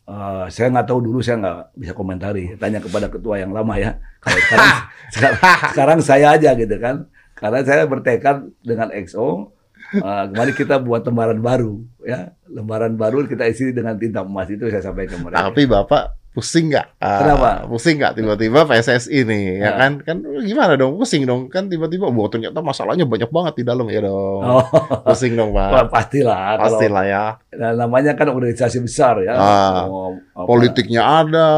[0.07, 2.55] eh, saya nggak tahu dulu saya nggak bisa komentari.
[2.59, 3.97] Tanya kepada ketua yang lama ya.
[4.23, 4.71] Kalau sekarang,
[5.11, 5.41] sekarang,
[5.73, 7.07] sekarang saya aja gitu kan.
[7.35, 9.51] Karena saya bertekad dengan XO.
[9.93, 12.31] eh, kemarin kita buat lembaran baru ya.
[12.47, 15.51] Lembaran baru kita isi dengan tinta emas itu saya sampaikan mereka.
[15.51, 16.97] Tapi Bapak pusing nggak?
[16.97, 17.51] Ah, Kenapa?
[17.65, 19.71] Pusing nggak tiba-tiba PSSI nih, ya Ya.
[19.77, 19.93] kan?
[20.01, 20.97] Kan gimana dong?
[20.97, 21.47] Pusing dong.
[21.47, 24.41] Kan tiba-tiba, wah ternyata masalahnya banyak banget di dalam ya dong.
[24.41, 24.65] Oh,
[25.05, 25.93] Pusing dong wah, Pak.
[25.93, 26.57] pastilah.
[26.57, 27.25] Kalau- Pastilah ya.
[27.53, 29.33] Nah, namanya kan organisasi besar ya.
[29.33, 29.85] Ah,
[30.33, 31.49] apa- Politiknya ada.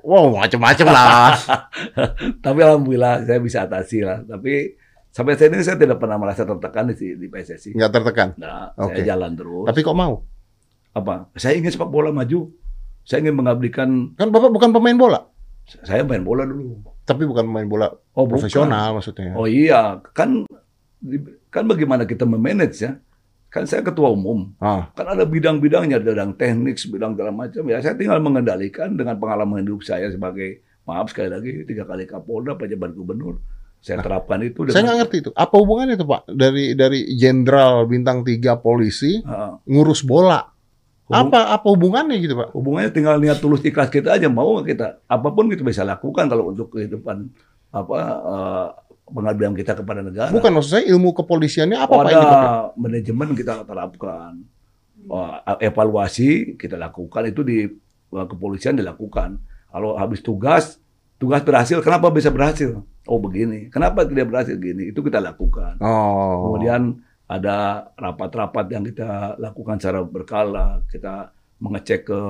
[0.00, 1.36] Wow, macam-macam lah.
[2.44, 4.22] Tapi alhamdulillah saya bisa atasi lah.
[4.22, 4.72] Tapi
[5.08, 7.74] sampai saat ini saya tidak pernah merasa tertekan di, di PSSI.
[7.74, 8.28] Nggak tertekan.
[8.36, 8.96] Nah, Oke.
[8.96, 9.66] saya jalan terus.
[9.66, 10.24] Tapi kok mau?
[10.90, 11.30] apa?
[11.34, 12.50] Saya ingin sepak bola maju.
[13.02, 14.14] Saya ingin mengabdikan.
[14.14, 15.20] Kan Bapak bukan pemain bola.
[15.82, 16.82] Saya main bola dulu.
[17.06, 18.42] Tapi bukan pemain bola Oh, bukan.
[18.42, 19.34] profesional maksudnya.
[19.34, 20.42] Oh iya, kan
[21.48, 22.98] kan bagaimana kita memanage ya?
[23.50, 24.54] Kan saya ketua umum.
[24.58, 27.62] Ah, Kan ada bidang-bidangnya, bidang teknik, bidang segala macam.
[27.66, 32.54] Ya saya tinggal mengendalikan dengan pengalaman hidup saya sebagai maaf sekali lagi tiga kali Kapolda,
[32.54, 33.42] pejabat gubernur.
[33.80, 35.30] Saya terapkan itu saya dengan nggak ngerti itu.
[35.34, 36.30] Apa hubungannya itu Pak?
[36.30, 40.46] Dari dari jenderal bintang 3 polisi Ah, ngurus bola.
[41.10, 42.54] Hubung- Apa apa hubungannya gitu Pak?
[42.54, 46.54] hubungannya tinggal niat tulus ikhlas kita aja mau kita apa pun kita bisa lakukan kalau
[46.54, 47.26] untuk kehidupan
[47.70, 48.66] apa eh,
[49.10, 50.30] pengabdian kita kepada negara.
[50.30, 52.22] Bukan maksud saya ilmu kepolisiannya apa Oh, Pak ada
[52.78, 54.38] manajemen kita terapkan,
[55.02, 59.42] Wah, evaluasi kita lakukan itu di eh, kepolisian dilakukan.
[59.66, 60.78] Kalau habis tugas,
[61.18, 62.86] tugas berhasil, kenapa bisa berhasil?
[63.02, 63.66] oh begini.
[63.66, 64.94] Kenapa tidak berhasil gini?
[64.94, 65.82] Itu kita lakukan.
[65.82, 66.54] Oh.
[66.54, 70.82] Kemudian ada rapat-rapat yang kita lakukan secara berkala.
[70.90, 71.30] Kita
[71.62, 72.20] mengecek ke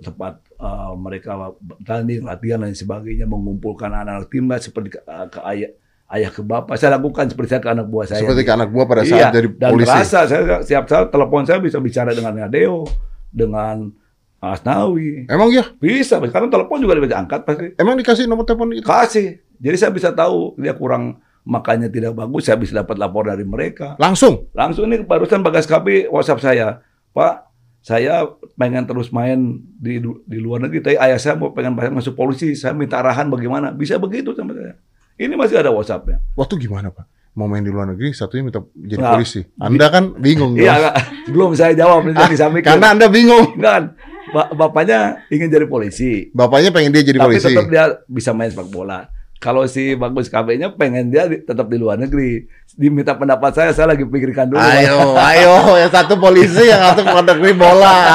[0.00, 5.70] tempat uh, mereka bertanding, latihan dan sebagainya, mengumpulkan anak-anak timnas seperti ke, uh, ke ayah
[6.16, 6.80] ayah ke bapak.
[6.80, 8.24] Saya lakukan seperti saya ke anak buah saya.
[8.24, 9.88] Seperti ke anak buah pada saat Iya, jadi dan polisi.
[9.92, 12.88] terasa saya siap saat telepon saya bisa bicara dengan Nadeo,
[13.28, 13.92] dengan
[14.40, 15.26] Asnawi.
[15.28, 15.66] Emang ya?
[15.76, 17.74] Bisa, karena telepon juga bisa angkat pasti.
[17.76, 18.86] Emang dikasih nomor telepon itu?
[18.86, 19.42] Kasih.
[19.58, 23.96] Jadi saya bisa tahu dia kurang makannya tidak bagus, saya bisa dapat lapor dari mereka.
[23.96, 24.52] Langsung.
[24.52, 27.48] Langsung ini barusan Bagas KB WhatsApp saya, Pak,
[27.80, 29.38] saya pengen terus main
[29.74, 33.72] di di luar negeri, tapi ayah saya mau pengen masuk polisi, saya minta arahan bagaimana,
[33.72, 34.76] bisa begitu sama saya.
[35.16, 36.20] Ini masih ada WhatsAppnya.
[36.36, 37.08] Waktu gimana Pak?
[37.32, 39.40] Mau main di luar negeri, satunya minta jadi Nah, polisi.
[39.56, 40.52] Anda kan bingung.
[40.54, 40.90] Iya,
[41.26, 42.66] belum saya jawab, nanti Ah, bisa mikir.
[42.66, 43.54] Karena Anda bingung.
[43.56, 43.94] Kan,
[44.28, 47.46] ba- bapaknya ingin jadi polisi, Bapaknya pengen dia jadi tapi polisi.
[47.48, 49.06] tetap dia bisa main sepak bola.
[49.38, 52.42] Kalau si Bagus KB-nya pengen dia di- tetap di luar negeri.
[52.72, 54.58] Diminta pendapat saya, saya lagi pikirkan dulu.
[54.58, 57.96] Ayo, ayo, yang satu polisi, yang satu luar negeri bola.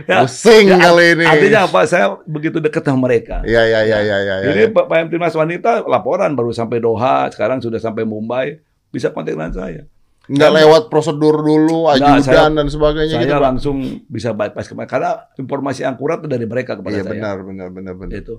[0.00, 1.22] Ya, Pusing ya, kali ini.
[1.22, 1.86] Artinya apa?
[1.86, 3.44] Saya begitu dekat sama mereka.
[3.44, 4.34] Iya, iya, iya, iya, iya.
[4.44, 4.72] Ini ya.
[4.72, 9.54] Pak PM Timnas Wanita laporan baru sampai Doha, sekarang sudah sampai Mumbai, bisa kontak dengan
[9.54, 9.86] saya.
[10.26, 13.34] Nggak lewat prosedur dulu, ajudan saya- dan sebagainya Saya gitu.
[13.34, 13.44] Pak.
[13.44, 17.12] langsung bisa bypass kemarin karena informasi yang akurat dari mereka kepada Iya, saya.
[17.12, 18.14] benar, benar, benar, benar.
[18.16, 18.34] Itu.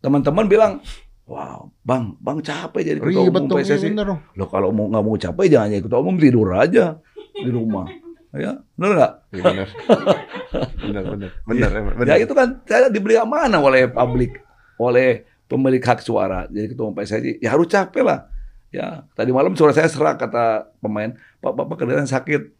[0.00, 0.72] Teman-teman bilang,
[1.26, 3.88] "Wow, Bang, Bang capek jadi ketua Ribet umum iya PSSI."
[4.38, 6.98] Loh kalau mau nggak mau capek jangan jadi ketua umum tidur aja
[7.34, 7.86] di rumah.
[8.36, 9.12] Ya, benar nggak?
[9.32, 9.68] Iya, benar.
[10.76, 11.30] benar, benar.
[11.48, 12.04] Benar, benar.
[12.04, 14.44] Ya itu kan saya diberi amanah oleh publik,
[14.76, 16.44] oleh pemilik hak suara.
[16.52, 18.28] Jadi ketua umum PSSI, ya harus capek lah.
[18.68, 22.52] Ya, tadi malam suara saya serak kata pemain, Pak Bapak kelihatan sakit.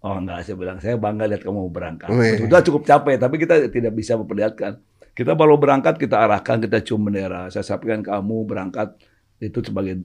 [0.00, 2.08] Oh enggak, saya bilang saya bangga lihat kamu berangkat.
[2.10, 2.42] Wih.
[2.42, 4.80] Sudah cukup capek, tapi kita tidak bisa memperlihatkan.
[5.20, 7.52] Kita baru berangkat, kita arahkan, kita cium bendera.
[7.52, 8.96] Saya sampaikan kamu berangkat
[9.36, 10.00] itu sebagai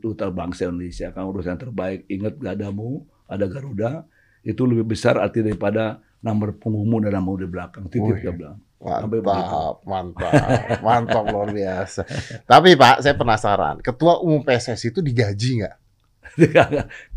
[0.00, 1.12] duta bangsa Indonesia.
[1.12, 2.08] Kamu urusan terbaik.
[2.08, 4.08] Ingat gadamu, ada Garuda.
[4.40, 7.92] Itu lebih besar arti daripada nomor punggungmu dan namamu di belakang.
[7.92, 8.56] Titip bilang.
[8.80, 9.52] Sampai begitu.
[9.52, 10.32] Mantap, mantap,
[10.80, 12.00] mantap luar biasa.
[12.48, 15.76] Tapi Pak, saya penasaran, ketua umum PSSI itu digaji nggak?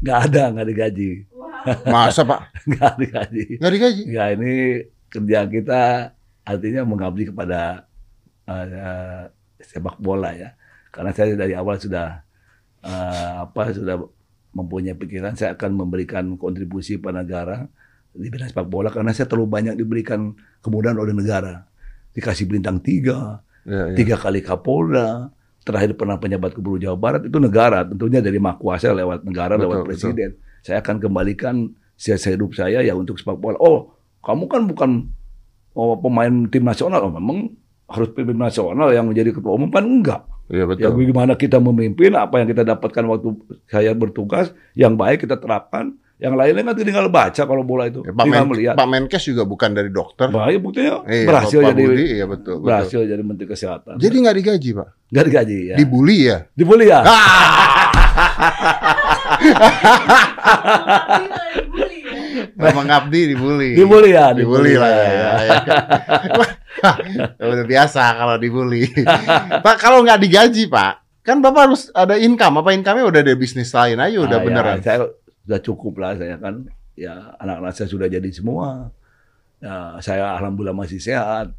[0.03, 1.11] nggak ada, nggak digaji.
[1.87, 2.39] Masa Pak?
[2.75, 3.45] Nggak digaji.
[3.55, 4.03] Nggak digaji?
[4.11, 6.15] Ya ini kerjaan kita
[6.47, 7.83] artinya mengabdi kepada
[8.47, 9.27] eh,
[9.59, 10.55] sepak bola ya.
[10.89, 12.23] Karena saya dari awal sudah
[12.81, 13.99] eh, apa sudah
[14.55, 17.67] mempunyai pikiran saya akan memberikan kontribusi pada negara
[18.17, 20.33] di bidang sepak bola karena saya terlalu banyak diberikan
[20.63, 21.67] kemudahan oleh negara.
[22.15, 23.95] Dikasih bintang tiga, Ya, ya.
[23.99, 25.27] tiga kali Kapolda,
[25.67, 29.77] terakhir pernah penjabat gubernur Jawa Barat itu negara, tentunya dari mahkuasa lewat negara, Betul, lewat
[29.83, 29.87] betul.
[29.91, 30.29] presiden.
[30.63, 31.55] Saya akan kembalikan
[31.99, 33.59] sisa hidup saya ya untuk sepak bola.
[33.59, 33.91] Oh,
[34.23, 34.91] kamu kan bukan
[35.77, 37.53] oh, pemain tim nasional, oh, memang
[37.85, 40.21] harus tim nasional yang menjadi ketua umum kan enggak.
[40.47, 40.89] Iya Ya betul.
[40.95, 43.27] bagaimana kita memimpin, apa yang kita dapatkan waktu
[43.67, 48.09] saya bertugas, yang baik kita terapkan, yang lainnya kan tinggal baca kalau bola itu, Ya,
[48.09, 48.73] Pak, tinggal Men- melihat.
[48.73, 50.27] Pak Menkes juga bukan dari dokter.
[50.27, 52.65] Bahaya buktinya Iya, berhasil Pak jadi Budi, iya betul, betul.
[52.65, 53.93] berhasil jadi menteri kesehatan.
[53.99, 54.87] Jadi nggak digaji Pak?
[55.07, 55.75] nggak digaji ya.
[55.77, 56.37] Dibully ya?
[56.51, 56.99] Dibully ya?
[62.57, 63.71] Memang ngabdi dibully.
[63.77, 64.33] Dibully ya?
[64.33, 65.05] Dibully lah ya.
[65.05, 65.31] ya.
[65.45, 65.55] ya.
[67.53, 68.89] Udah biasa kalau dibully.
[69.61, 72.65] Pak kalau nggak digaji Pak, kan Bapak harus ada income.
[72.65, 74.77] Apa income-nya udah ada bisnis lain aja udah Ah, beneran.
[74.81, 74.97] Ya, saya
[75.45, 76.65] sudah cukup lah saya kan.
[76.97, 78.89] Ya anak-anak saya sudah jadi semua.
[79.61, 81.53] Ya, saya alhamdulillah masih sehat.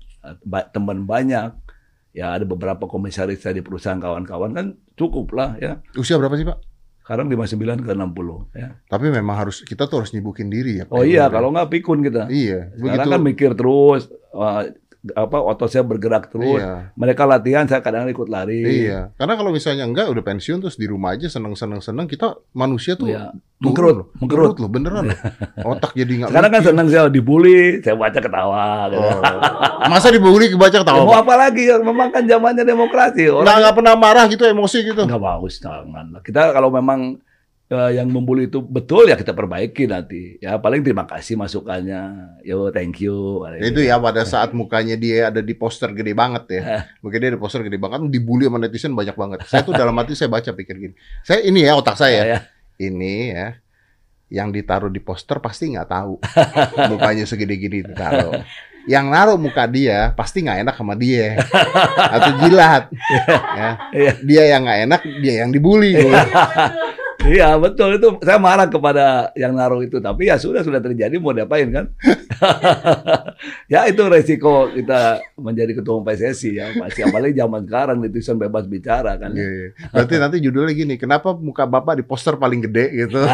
[0.75, 1.55] Teman banyak.
[2.11, 4.67] Ya ada beberapa komisaris saya di perusahaan kawan-kawan kan
[4.99, 5.79] cukup lah ya.
[5.95, 6.59] Usia berapa sih Pak?
[7.09, 8.77] Sekarang 59 ke 60 ya.
[8.85, 10.85] Tapi memang harus kita tuh harus nyibukin diri ya.
[10.85, 10.93] Pak.
[10.93, 12.29] Oh iya kalau nggak pikun kita.
[12.29, 13.09] Iya, Sekarang begitu.
[13.17, 14.13] kan mikir terus
[15.11, 16.59] apa otot saya bergerak terus.
[16.59, 16.93] Iya.
[16.93, 18.85] Mereka latihan saya kadang ikut lari.
[18.85, 22.93] Iya, karena kalau misalnya enggak udah pensiun terus di rumah aja seneng-seneng seneng kita manusia
[22.93, 23.31] tuh Iya.
[23.59, 24.07] Mengkerut, loh.
[24.17, 24.55] mengkerut.
[24.57, 25.11] loh beneran.
[25.67, 28.87] Otak jadi nggak Sekarang kan senang saya dibully, saya baca ketawa.
[28.87, 29.03] gitu.
[29.03, 29.23] Oh.
[29.85, 31.03] Masa dibully kebaca Ya, ketawa?
[31.03, 31.77] mau apa lagi ya?
[31.77, 33.27] Memang kan zamannya demokrasi.
[33.27, 35.03] Orang nggak pernah marah gitu emosi gitu.
[35.03, 36.07] nggak bagus jangan.
[36.21, 37.19] Kita kalau memang
[37.69, 40.37] eh, yang membuli itu betul ya kita perbaiki nanti.
[40.41, 42.37] Ya paling terima kasih masukannya.
[42.43, 43.45] Yo thank you.
[43.61, 46.55] Itu ya pada saat mukanya dia ada di poster gede banget Eh.
[46.59, 46.63] ya.
[47.05, 49.39] Mungkin dia ada poster gede banget dibully sama netizen banyak banget.
[49.45, 50.95] Saya tuh dalam hati saya baca pikir gini.
[51.23, 52.21] Saya ini ya otak saya.
[52.21, 52.39] Ya, ya.
[52.79, 53.49] Ini ya
[54.29, 56.21] yang ditaruh di poster pasti nggak tahu
[56.93, 58.45] mukanya segede gini ditaruh.
[58.89, 61.37] Yang naruh muka dia pasti nggak enak sama dia
[61.97, 62.89] atau jilat.
[63.61, 63.71] ya.
[63.93, 64.13] Iya.
[64.25, 65.93] Dia yang nggak enak, dia yang dibully.
[67.19, 71.35] Iya betul itu saya marah kepada yang naruh itu tapi ya sudah sudah terjadi mau
[71.35, 71.91] diapain kan?
[73.73, 78.71] ya itu resiko kita menjadi ketua umum PSSI ya masih apalagi zaman sekarang netizen bebas
[78.71, 79.35] bicara kan.
[79.35, 79.69] Iya, iya.
[79.91, 83.19] Berarti nanti judulnya gini, kenapa muka Bapak di poster paling gede gitu?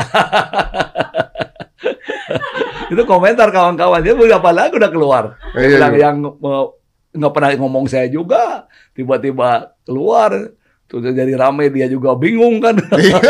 [2.92, 5.24] itu komentar kawan-kawan dia udah lagi udah keluar.
[5.52, 6.02] Iya, yang iya.
[6.08, 6.66] yang eh,
[7.14, 8.66] nggak pernah ngomong saya juga
[8.96, 10.50] tiba-tiba keluar
[10.94, 12.78] terus jadi rame dia juga bingung kan.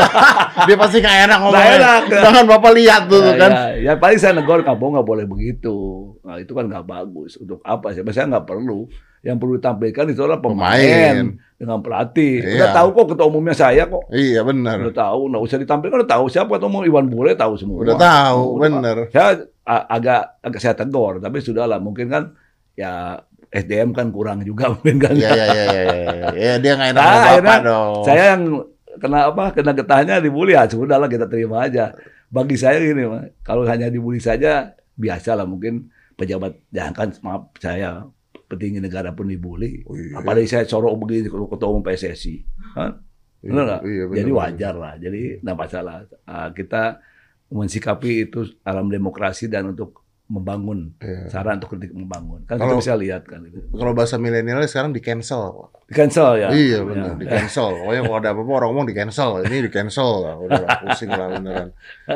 [0.69, 1.65] Dia pasti kayak enak ngomongnya.
[1.65, 2.03] Nggak enak.
[2.21, 3.51] Jangan Bapak lihat tuh Ya, kan.
[3.51, 5.77] ya, ya paling saya negor kamu nggak boleh begitu.
[6.23, 7.37] Nah itu kan nggak bagus.
[7.37, 8.05] Untuk apa sih?
[8.07, 8.87] Saya nggak perlu.
[9.25, 11.27] Yang perlu ditampilkan itu adalah pemain, Pemain.
[11.57, 12.45] dengan pelatih.
[12.45, 12.55] Iya.
[12.61, 14.05] Udah tahu kok ketua umumnya saya kok.
[14.13, 14.77] Iya benar.
[14.85, 17.89] Udah tahu, nggak usah ditampilkan udah tahu siapa ketua umum Iwan Bule tahu semua.
[17.89, 18.61] Udah tahu, Udah.
[18.69, 18.97] bener.
[19.09, 22.37] Saya agak agak saya tegur, tapi sudahlah mungkin kan
[22.77, 23.17] ya
[23.55, 25.15] SDM kan kurang juga mungkin kan.
[25.15, 25.83] Iya iya iya iya.
[25.95, 26.29] iya.
[26.35, 28.03] Ya, dia nggak enak Nah, sama Bapak akhirnya dong.
[28.03, 28.43] Saya yang
[28.99, 29.45] kena apa?
[29.55, 31.95] Kena getahnya dibully ya sudahlah kita terima aja.
[32.35, 33.07] Bagi saya gini,
[33.47, 35.87] kalau hanya dibully saja biasa lah mungkin
[36.19, 38.07] pejabat jangan kan maaf saya
[38.51, 39.87] petinggi negara pun dibully.
[39.87, 40.19] Oh, iya.
[40.19, 42.35] Apalagi saya sorok begini ketua umum PSSI.
[42.75, 42.91] Hah?
[43.45, 43.83] Benar nggak?
[43.85, 44.95] Iya, benar, Jadi wajar lah.
[44.99, 45.97] Jadi nggak masalah.
[46.27, 46.99] Ah, kita
[47.55, 51.29] mensikapi itu alam demokrasi dan untuk membangun Iya.
[51.29, 52.49] saran untuk kritik membangun.
[52.49, 53.45] Kan Kalau- kita bisa lihat kan.
[53.71, 55.69] Kalau bahasa milenialnya sekarang di cancel.
[55.85, 56.49] Di cancel ya.
[56.49, 57.21] Iya benar, Ya.
[57.21, 57.77] di cancel.
[57.77, 61.13] Pokoknya kalau ada apa-apa orang ngomong di cancel, ini di cancel lah, udah lah, pusing
[61.13, 61.69] lah beneran.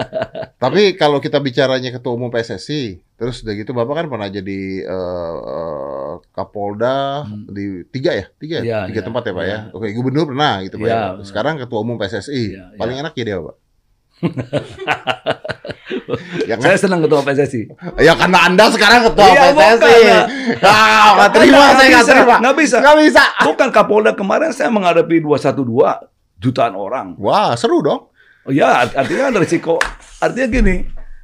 [0.64, 5.36] Tapi kalau kita bicaranya ketua umum PSSI, terus udah gitu Bapak kan pernah jadi eh,
[5.44, 7.44] eh, Kapolda Hmm.
[7.46, 8.64] di tiga ya, tiga, ya?
[8.64, 9.48] Iya, tiga iya, tempat ya Pak ya.
[9.52, 9.58] iya.
[9.70, 10.96] Oke, gubernur pernah gitu Pak ya.
[11.12, 11.28] Iya.
[11.28, 13.02] Sekarang ketua umum PSSI, Iya, paling iya.
[13.04, 13.56] enak ya dia Pak.
[16.44, 16.64] ya, kan?
[16.64, 17.62] Saya senang ketua PSSI.
[17.98, 19.54] ya karena Anda sekarang ketua Iya, PSSI.
[19.54, 20.20] bukan, ya.
[20.60, 22.34] Ah, nggak terima, saya nggak terima.
[22.38, 22.76] nggak bisa.
[22.78, 23.22] Nggak bisa.
[23.44, 27.16] Bukan Kapolda kemarin saya menghadapi 212 jutaan orang.
[27.16, 28.12] Wah, seru dong.
[28.44, 29.76] Oh ya, art- artinya ada risiko.
[30.18, 30.76] Artinya gini,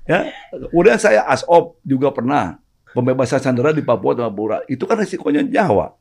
[0.04, 0.28] ya.
[0.50, 2.58] Kemudian saya asop juga pernah
[2.90, 4.62] pembebasan sandera di Papua dan Papua.
[4.64, 5.92] Itu kan risikonya nyawa.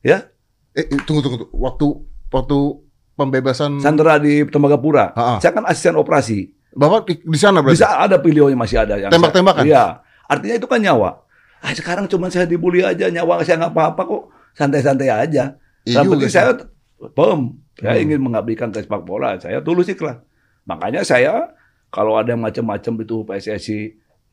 [0.00, 0.30] Ya,
[0.72, 1.56] Eh, eh, tunggu, tunggu, tunggu.
[1.56, 1.86] Waktu,
[2.28, 2.58] waktu
[3.14, 5.16] pembebasan sandera di Tembagapura.
[5.40, 6.52] Saya kan asisten operasi.
[6.76, 7.80] Bapak di, di sana berarti?
[7.80, 9.64] Bisa ada videonya masih ada yang Tembak-tembakan?
[9.64, 10.04] Iya.
[10.28, 11.10] Artinya itu kan nyawa.
[11.64, 14.22] Ah, sekarang cuma saya dibully aja, nyawa saya nggak apa-apa kok.
[14.52, 15.56] Santai-santai aja.
[15.82, 16.52] Iya penting saya
[17.12, 17.40] pem,
[17.76, 18.04] saya Hmm.
[18.04, 19.40] ingin mengabdikan ke sepak bola.
[19.40, 20.20] Saya tulus ikhlas.
[20.64, 21.48] Makanya saya
[21.88, 23.78] kalau ada macam-macam itu PSSI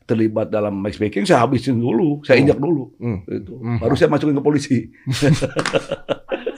[0.04, 2.44] terlibat dalam matchmaking, saya habisin dulu, saya Oh.
[2.44, 2.84] injak dulu.
[3.00, 3.24] Hmm.
[3.24, 3.56] Itu.
[3.56, 3.80] Hmm.
[3.80, 4.78] Baru saya masukin ke polisi.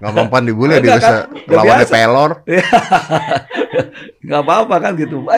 [0.00, 1.44] Nggak mempan dibully dia bisa kan?
[1.44, 1.92] Lawannya biasa.
[1.92, 2.30] pelor.
[4.24, 5.28] Nggak apa-apa kan gitu.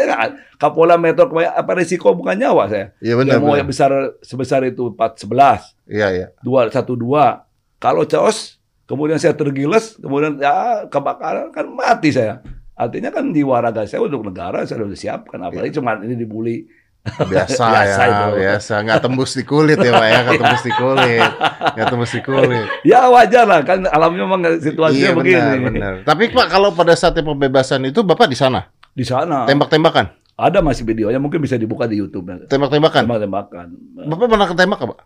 [0.55, 2.95] Kapolda Metro apa resiko bukan nyawa saya.
[3.03, 3.39] Iya benar.
[3.39, 3.91] Yang mau yang besar
[4.23, 6.27] sebesar itu 4 11, Iya iya.
[6.47, 7.83] 2 1 2.
[7.83, 12.39] Kalau chaos kemudian saya tergiles, kemudian ya kebakaran kan mati saya.
[12.79, 15.43] Artinya kan jiwa raga saya untuk negara saya sudah siapkan.
[15.43, 16.71] Apalagi cuma ini dibully.
[17.03, 18.27] Biasa, Biasa ya, itu.
[18.39, 18.75] biasa.
[18.81, 21.31] Nggak tembus di kulit ya Pak ya, nggak tembus di kulit,
[21.75, 22.67] nggak tembus di kulit.
[22.83, 25.39] Ya wajar lah kan alamnya memang situasinya iya begini.
[25.39, 25.93] benar, benar.
[26.07, 30.87] Tapi Pak kalau pada saatnya pembebasan itu Bapak di sana, Di sana tembak-tembakan, ada masih
[30.87, 32.31] videonya mungkin bisa dibuka di YouTube.
[32.47, 33.03] tembak-tembakan.
[33.03, 33.67] Tembak-tembakan.
[34.07, 34.99] Bapak pernah ketembak Pak?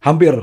[0.00, 0.34] Hampir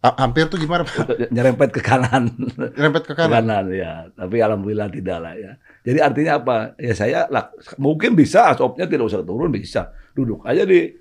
[0.00, 1.28] Ha- Hampir tuh gimana Pak?
[1.28, 2.32] nyerempet ke kanan.
[2.72, 3.44] Rempet ke ke kanan.
[3.44, 4.08] kanan ya.
[4.16, 5.60] Tapi alhamdulillah tidak lah ya.
[5.80, 6.56] Jadi artinya apa?
[6.76, 7.48] Ya saya lah,
[7.80, 9.96] mungkin bisa asopnya tidak usah turun bisa.
[10.12, 10.92] Duduk aja di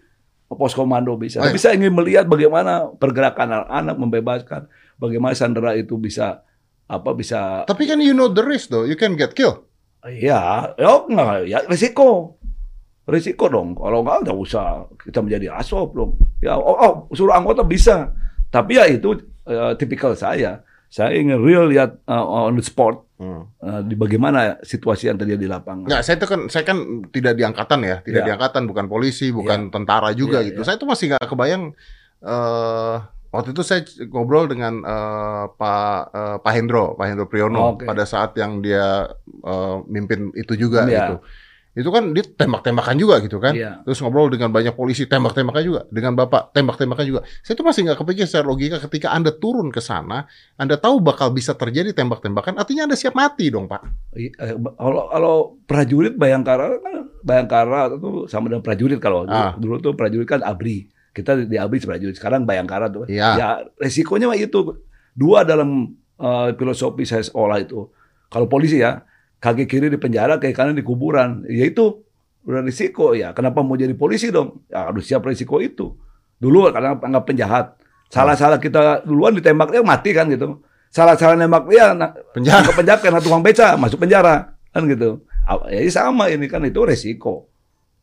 [0.48, 1.44] pos komando bisa.
[1.44, 4.62] Tapi saya ingin melihat bagaimana pergerakan anak-anak membebaskan,
[4.96, 6.42] bagaimana sandera itu bisa
[6.90, 9.68] apa bisa Tapi kan you know the risk though, you can get killed.
[10.08, 10.92] ya ya
[11.44, 12.40] ya risiko.
[13.10, 13.74] Risiko dong.
[13.74, 14.86] Kalau enggak nggak usah.
[14.96, 16.16] Kita menjadi asop dong.
[16.40, 18.14] Ya oh, oh suruh anggota bisa.
[18.54, 19.18] Tapi ya itu
[19.50, 20.62] eh, tipikal saya.
[20.94, 23.44] Saya ingin real lihat eh, on the spot Hmm.
[23.60, 26.78] eh, di bagaimana situasi yang terjadi di lapangan Nggak, saya itu kan saya kan
[27.12, 28.28] tidak di angkatan ya, tidak Iya.
[28.28, 30.64] di angkatan, bukan polisi, bukan tentara juga Iya, gitu.
[30.64, 30.68] iya.
[30.72, 31.76] Saya tuh masih nggak kebayang.
[32.20, 32.96] eh
[33.30, 37.84] waktu itu saya ngobrol dengan eh, Pak eh, Pak Hendro, Pak Hendro Priyono Oke.
[37.84, 39.08] pada saat yang dia
[39.44, 40.92] eh, mimpin itu juga Iya.
[40.96, 41.16] gitu.
[41.80, 43.56] Itu kan dia tembak-tembakan juga gitu kan.
[43.56, 43.80] Iya.
[43.88, 47.22] Terus ngobrol dengan banyak polisi tembak-tembakan juga, dengan Bapak tembak-tembakan juga.
[47.40, 50.28] Saya tuh masih nggak kepikir secara logika ketika Anda turun ke sana,
[50.60, 54.12] Anda tahu bakal bisa terjadi tembak-tembakan, artinya Anda siap mati dong, Pak.
[54.20, 54.36] Eh,
[54.76, 59.56] kalau kalau prajurit bayangkara kan bayangkara itu sama dengan prajurit kalau Ah.
[59.56, 63.30] dulu, tuh prajurit kan abri kita di abri prajurit sekarang bayangkara tuh Iya.
[63.36, 64.84] ya resikonya mah itu
[65.16, 67.88] dua dalam eh, filosofi saya sekolah itu
[68.28, 69.04] kalau polisi ya
[69.40, 72.04] kaki kiri di penjara kaki kanan di kuburan ya itu
[72.48, 75.96] udah risiko ya kenapa mau jadi polisi dong ya harus siap risiko itu
[76.40, 77.66] dulu karena anggap penjahat
[78.08, 82.66] salah-salah kita duluan ditembak dia mati kan gitu salah-salah nembak dia nah, Penjara.
[82.66, 85.26] ke penjara kena tukang beca masuk penjara kan gitu.
[85.70, 87.50] Jadi sama ini kan itu resiko.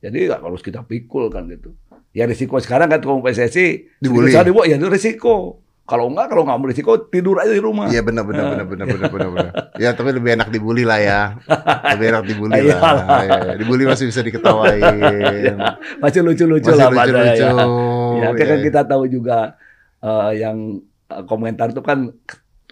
[0.03, 1.75] Jadi harus kita pikul kan gitu.
[2.11, 4.35] Ya resiko sekarang kan tukang PSSI Dibully.
[4.35, 4.43] ya
[4.77, 5.63] itu resiko.
[5.87, 7.87] Kalau enggak, kalau nggak mau resiko tidur aja di rumah.
[7.87, 9.53] Iya benar benar benar benar benar benar benar.
[9.83, 11.21] Ya tapi lebih enak dibully lah ya.
[11.95, 12.63] Lebih enak dibully lah.
[12.67, 13.07] Iyalah.
[13.23, 13.55] Ya, ya.
[13.55, 14.83] Dibully masih bisa diketawain.
[16.03, 17.39] Masih lucu-lucu Masih lah lucu-lucu.
[17.39, 17.51] ya.
[18.19, 19.55] Ya, kan Ya, kita tahu juga
[20.03, 22.11] eh, yang eh, komentar itu kan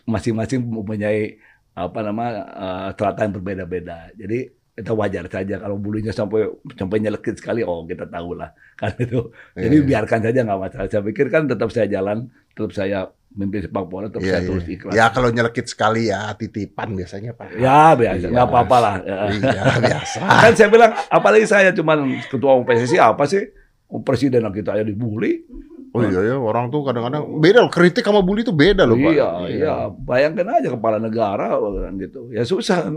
[0.04, 1.38] masing-masing mempunyai
[1.78, 4.10] apa nama eh, strata yang berbeda-beda.
[4.18, 8.90] Jadi kita wajar saja kalau bulunya sampai sampai nyelekit sekali, oh kita tahu lah kan
[8.98, 9.30] itu.
[9.54, 9.86] Jadi Iya.
[9.86, 10.86] biarkan saja nggak masalah.
[10.90, 14.48] Saya pikir kan tetap saya jalan, tetap saya mimpi sepak bola, tetap Iya, saya iya.
[14.50, 14.92] terus ikhlas.
[14.94, 17.54] Ya kalau nyelekit sekali ya titipan biasanya Pak.
[17.54, 18.34] Ya biasa, Iya.
[18.34, 18.94] nggak apa-apa lah.
[19.00, 19.16] Ya.
[19.30, 20.18] Iya biasa.
[20.42, 23.46] Kan saya bilang, apalagi saya cuman ketua umum PSSI apa sih?
[23.86, 25.46] Oh, Presiden kita aja dibully.
[25.94, 29.14] Oh iya ya orang tuh kadang-kadang beda loh kritik sama bully itu beda loh Pak.
[29.14, 29.74] iya, iya.
[29.94, 31.54] Bayangkan aja kepala negara
[31.94, 32.34] gitu.
[32.34, 32.90] Ya susah.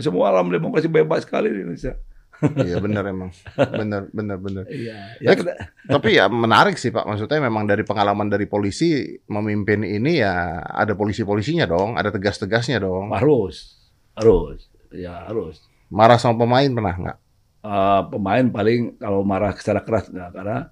[0.00, 1.98] Semua alam demokrasi bebas sekali di Indonesia.
[2.42, 3.30] Iya benar emang.
[3.54, 4.64] Benar benar benar.
[4.72, 5.18] Iya.
[5.22, 5.54] Ya, Ya,
[5.86, 7.06] Tapi ya menarik sih Pak.
[7.06, 13.14] Maksudnya memang dari pengalaman dari polisi memimpin ini ya ada polisi-polisinya dong, ada tegas-tegasnya dong.
[13.14, 13.78] harus,
[14.18, 15.62] harus, ya harus.
[15.92, 17.18] Marah sama pemain pernah nggak?
[17.62, 20.66] Eh, pemain paling kalau marah secara keras nggak karena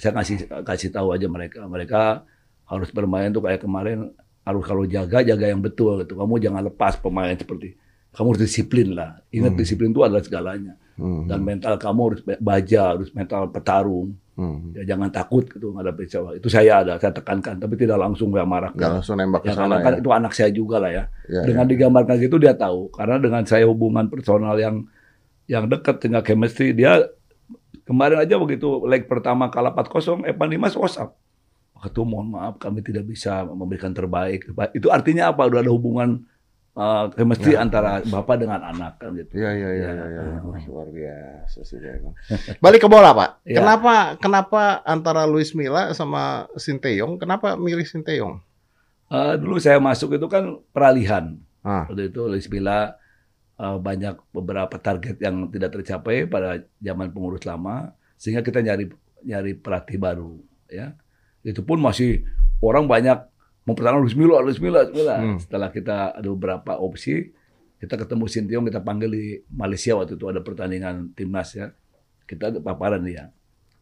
[0.00, 2.24] saya kasih kasih tahu aja mereka mereka
[2.64, 4.08] harus bermain tuh kayak kemarin
[4.40, 7.76] harus kalau jaga jaga yang betul gitu kamu jangan lepas pemain seperti
[8.10, 9.22] kamu harus disiplin lah.
[9.30, 9.60] Ingat Hmm.
[9.60, 10.74] disiplin itu adalah segalanya.
[11.00, 11.24] Hmm.
[11.24, 14.20] dan mental kamu harus baja harus mental petarung.
[14.36, 14.72] Hmm.
[14.72, 18.48] ya jangan takut gitu menghadapi Jawa itu saya ada saya tekankan tapi tidak langsung saya
[18.48, 20.00] marah Nggak langsung nembak ke ya, sana kan ya.
[20.00, 21.04] itu anak saya juga lah ya.
[21.28, 22.88] Ya, dengan digambarkan gitu dia tahu.
[22.92, 24.88] Karena dengan saya hubungan personal yang
[25.44, 27.04] yang dekat dengan chemistry dia
[27.88, 31.16] kemarin aja begitu leg pertama kalah 4-0 Evan Dimas WhatsApp
[31.80, 34.52] Ketua mohon maaf kami tidak bisa memberikan terbaik.
[34.76, 35.48] Itu artinya apa?
[35.48, 36.28] Udah ada hubungan
[36.80, 37.60] uh, chemistry Ya.
[37.60, 40.06] antara bapak dengan anak kan gitu Iya iya iya Ya.
[40.08, 40.22] iya.
[40.24, 40.40] Ya.
[40.40, 42.16] Wah, luar biasa sih emang.
[42.58, 43.44] Balik ke bola Pak.
[43.44, 43.60] Ya.
[43.60, 47.20] Kenapa kenapa antara Luis Milla sama Sinteyong?
[47.20, 48.40] Kenapa milih Sinteyong?
[49.06, 51.84] Uh, dulu saya masuk itu kan peralihan Ah.
[51.84, 52.96] waktu itu Luis Milla
[53.60, 58.88] uh, banyak beberapa target yang tidak tercapai pada zaman pengurus lama sehingga kita nyari
[59.20, 60.40] nyari pelatih baru
[60.72, 60.96] ya
[61.44, 62.24] itu pun masih
[62.64, 63.20] orang banyak
[63.62, 65.38] mempertahankan Luis Milla Luis Milla Luis Milla Hmm.
[65.38, 67.32] setelah kita ada beberapa opsi
[67.76, 71.72] kita ketemu Sintiong kita panggil di Malaysia waktu itu ada pertandingan timnas ya
[72.24, 73.32] kita ada paparan dia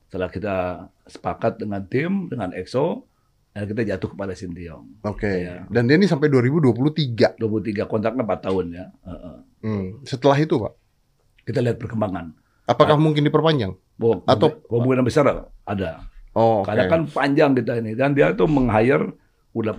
[0.05, 0.55] setelah kita
[1.05, 3.05] sepakat dengan tim dengan EXO
[3.49, 5.27] akhirnya kita jatuh kepada Sintiong Oke.
[5.43, 5.67] Iya.
[5.67, 7.35] Dan dia ini sampai 2023.
[7.37, 8.87] 23 kontraknya 4 tahun ya.
[9.03, 9.37] Heeh.
[9.61, 9.87] Hmm.
[10.03, 10.73] Setelah itu Pak,
[11.43, 12.38] Kita lihat perkembangan.
[12.64, 13.73] apakah mungkin diperpanjang?
[13.97, 15.27] Bahwa Atau- kemungkinan besar
[15.64, 15.91] ada.
[16.33, 16.71] Oh, oke.
[16.71, 19.11] Karena kan panjang kita ini dan dia tuh meng-hire
[19.59, 19.75] U18,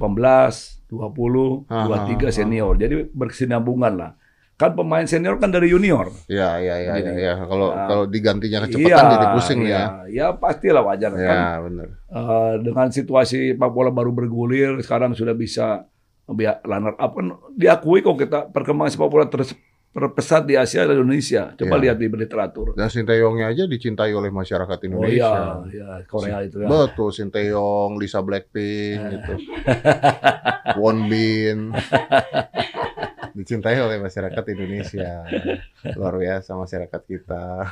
[0.89, 2.73] 20, Ah, 23 ah, senior.
[2.75, 4.11] Jadi berkesinambungan lah.
[4.59, 6.11] Kan pemain senior kan dari junior.
[6.27, 7.23] Ya, ya, ya, ya, Gini.
[7.23, 7.33] ya.
[7.47, 7.87] Kalau Ya.
[7.87, 9.83] kalau digantinya kecepatan jadi pusing nih ya.
[10.11, 11.23] Ya pastilah wajar kan.
[11.23, 11.87] Ya, benar.
[12.11, 15.87] Eh, dengan situasi sepak bola baru bergulir, sekarang sudah bisa
[16.27, 19.55] biar runner up kan diakui kok kita perkembangan sepak bola ter-
[19.89, 21.51] terpesat di Asia dan Indonesia.
[21.53, 21.83] Coba Iya.
[21.83, 22.67] lihat di literatur.
[22.73, 25.33] Dan Sinteyongnya aja dicintai oleh masyarakat Oh Indonesia.
[25.65, 26.67] iya, ya Korea itu ya.
[26.69, 29.09] Betul, Sinteyong, Lisa Blackpink Eh.
[29.17, 29.33] gitu.
[30.75, 31.73] Won Bin.
[33.31, 35.23] Dicintai oleh masyarakat Indonesia.
[35.95, 37.71] Luar biasa masyarakat kita.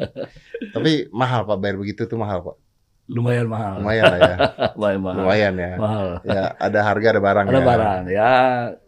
[0.74, 2.56] Tapi mahal Pak, bayar begitu tuh mahal Pak.
[3.06, 3.78] Lumayan mahal.
[3.80, 4.36] Lumayan lah ya.
[4.76, 5.18] Lumayan mahal.
[5.22, 5.72] Lumayan ya.
[5.78, 6.08] Mahal.
[6.22, 7.64] Ya, ada harga ada barang Ada ya.
[7.64, 8.32] barang ya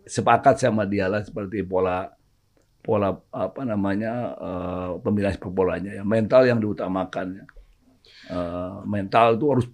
[0.04, 2.10] sepakat sama dia lah seperti pola
[2.88, 7.44] pola apa namanya eh, pemilihan sepak bolanya ya mental yang diutamakan ya.
[8.32, 9.66] Eh, mental itu harus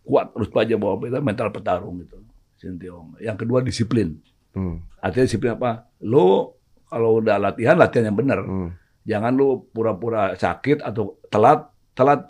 [0.00, 2.16] kuat harus baja bahwa kita mental petarung gitu
[2.56, 3.20] Sintiong.
[3.20, 4.16] Yang kedua disiplin.
[4.56, 5.84] Hmm, Artinya disiplin apa?
[6.00, 6.56] Lo
[6.88, 8.40] kalau udah latihan latihan yang benar.
[8.40, 8.70] hmm.
[9.04, 12.24] Jangan lu pura-pura sakit atau telat telat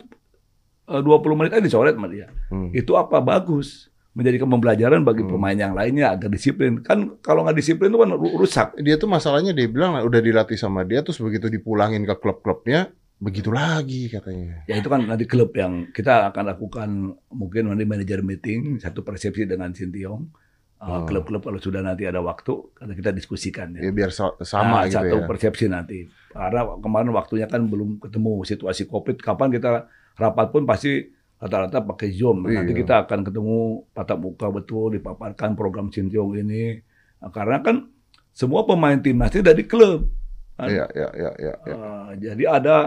[0.91, 2.27] eh, 20 menit aja dicoret sama dia.
[2.51, 2.67] Hmm.
[2.75, 5.31] Itu apa bagus menjadi pembelajaran bagi Hmm.
[5.31, 6.79] pemain yang lainnya agar disiplin.
[6.79, 8.67] Kan kalau nggak disiplin itu kan ru- rusak.
[8.77, 13.49] Dia tuh masalahnya dia bilang udah dilatih sama dia terus begitu dipulangin ke klub-klubnya begitu
[13.49, 14.61] lagi katanya.
[14.63, 16.89] Ya itu kan nanti klub yang kita akan lakukan
[17.27, 20.29] mungkin nanti manajer meeting satu persepsi dengan Sintiong.
[20.75, 21.07] Uh, Oh.
[21.07, 23.81] Klub-klub kalau sudah nanti ada waktu karena kita diskusikan ya.
[23.81, 25.25] Ya biar sa- sama Nah, gitu satu ya.
[25.25, 26.05] persepsi nanti.
[26.27, 29.15] Karena kemarin waktunya kan belum ketemu situasi Covid.
[29.17, 31.07] Kapan kita rapat pun pasti
[31.43, 32.47] rata-rata pakai Zoom.
[32.47, 32.79] Nah, Nanti Iya.
[32.87, 33.59] kita akan ketemu
[33.91, 36.79] tatap muka betul, dipaparkan program Sintiong ini.
[37.19, 37.91] Nah, karena kan
[38.31, 40.07] semua pemain timnas itu dari klub.
[40.55, 40.71] Kan?
[40.71, 41.53] Iya, iya, iya, iya.
[41.67, 41.75] iya.
[41.75, 42.77] Uh, jadi ada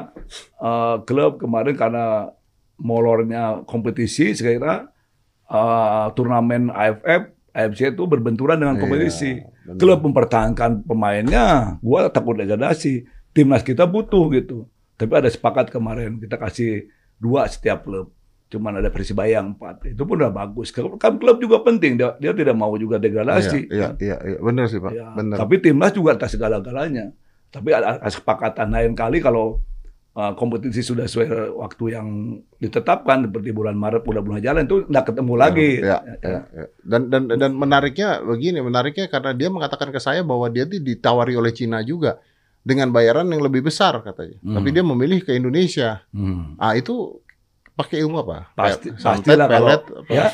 [0.56, 2.32] uh, klub kemarin karena
[2.76, 4.74] molornya kompetisi, saya kira
[5.48, 7.22] uh, turnamen AFF
[7.56, 9.30] AFC itu berbenturan dengan Iya, kompetisi.
[9.40, 9.76] benar.
[9.76, 13.04] Klub mempertahankan pemainnya, gua takut degradasi.
[13.32, 14.64] Timnas kita butuh gitu.
[14.96, 18.15] Tapi ada sepakat kemarin kita kasih dua setiap klub.
[18.46, 19.90] Cuman ada Persibaya yang empat.
[19.90, 20.70] Itu pun udah bagus.
[20.70, 21.98] Kan klub juga penting.
[21.98, 23.66] Dia, dia tidak mau juga degradasi.
[23.66, 24.92] Iya, iya, iya, benar sih Pak.
[24.94, 25.36] Ya, benar.
[25.42, 27.10] Tapi timnas juga atas segala-galanya.
[27.50, 29.58] Tapi ada, ada kesepakatan lain kali kalau
[30.14, 35.04] uh, kompetisi sudah sesuai waktu yang ditetapkan seperti bulan Maret udah bulan jalan itu nggak
[35.10, 35.70] ketemu lagi.
[35.82, 36.64] Ya, ya, ya.
[36.86, 41.34] Dan dan dan menariknya begini, menariknya karena dia mengatakan ke saya bahwa dia tuh ditawari
[41.34, 42.22] oleh Cina juga
[42.66, 44.38] dengan bayaran yang lebih besar katanya.
[44.42, 44.58] Hmm.
[44.58, 46.02] Tapi dia memilih ke Indonesia.
[46.10, 46.58] Hmm.
[46.58, 47.22] Ah itu
[47.76, 48.50] pakai ilmu apa?
[48.52, 50.10] Pasti santet, pastilah pelet, apa?
[50.10, 50.24] ya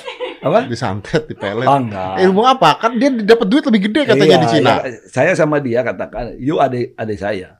[0.42, 0.58] apa?
[0.66, 1.66] disantet, dipelet.
[1.66, 2.14] Ah, enggak.
[2.22, 2.70] Ilmu apa?
[2.78, 4.72] Kan dia dapat duit lebih gede katanya Iya, di Cina.
[4.80, 4.98] iya.
[5.06, 7.58] saya sama dia katakan, yuk adik adik saya.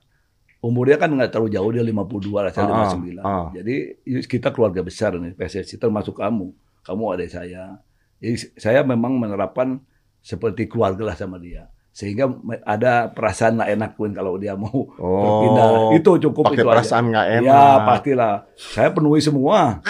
[0.59, 3.19] Umurnya kan nggak terlalu jauh dia 52 lah, saya Ah, 59.
[3.19, 3.47] ah.
[3.51, 3.75] Jadi
[4.23, 6.55] kita keluarga besar nih PSSI termasuk kamu.
[6.81, 7.75] Kamu adik saya.
[8.23, 9.83] Jadi saya memang menerapkan
[10.23, 11.67] seperti keluarga lah sama dia.
[11.93, 12.25] Sehingga
[12.65, 15.93] ada perasaan nggak enak pun kalau dia mau berpindah.
[15.93, 17.53] Itu cukup pakai itu perasaan nggak enak.
[17.53, 18.35] Ya pastilah.
[18.57, 19.85] Saya penuhi semua.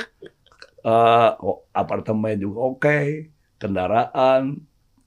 [0.84, 3.00] Eh, oh, apartemen juga oke,
[3.56, 4.60] kendaraan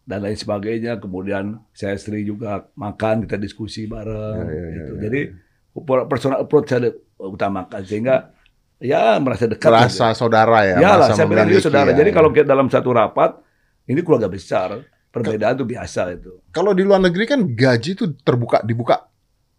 [0.08, 0.96] dan lain sebagainya.
[0.96, 4.40] Kemudian saya istri juga makan, kita diskusi bareng.
[4.40, 4.92] Ya, ya, ya, gitu.
[4.96, 5.00] ya.
[5.04, 5.20] Jadi
[6.08, 8.32] personal approach saya utamakan sehingga
[8.80, 9.68] ya merasa dekat.
[9.68, 9.84] lah.
[9.84, 10.80] Merasa saudara ya.
[10.80, 11.92] Ya lah, merasa saya bilang memiliki saudara.
[11.92, 11.96] ya.
[12.00, 13.36] Jadi kalau kita dalam satu rapat,
[13.84, 14.80] ini keluarga besar.
[15.10, 16.32] Perbedaan itu biasa itu.
[16.52, 19.08] kalau di luar negeri kan gaji itu terbuka dibuka.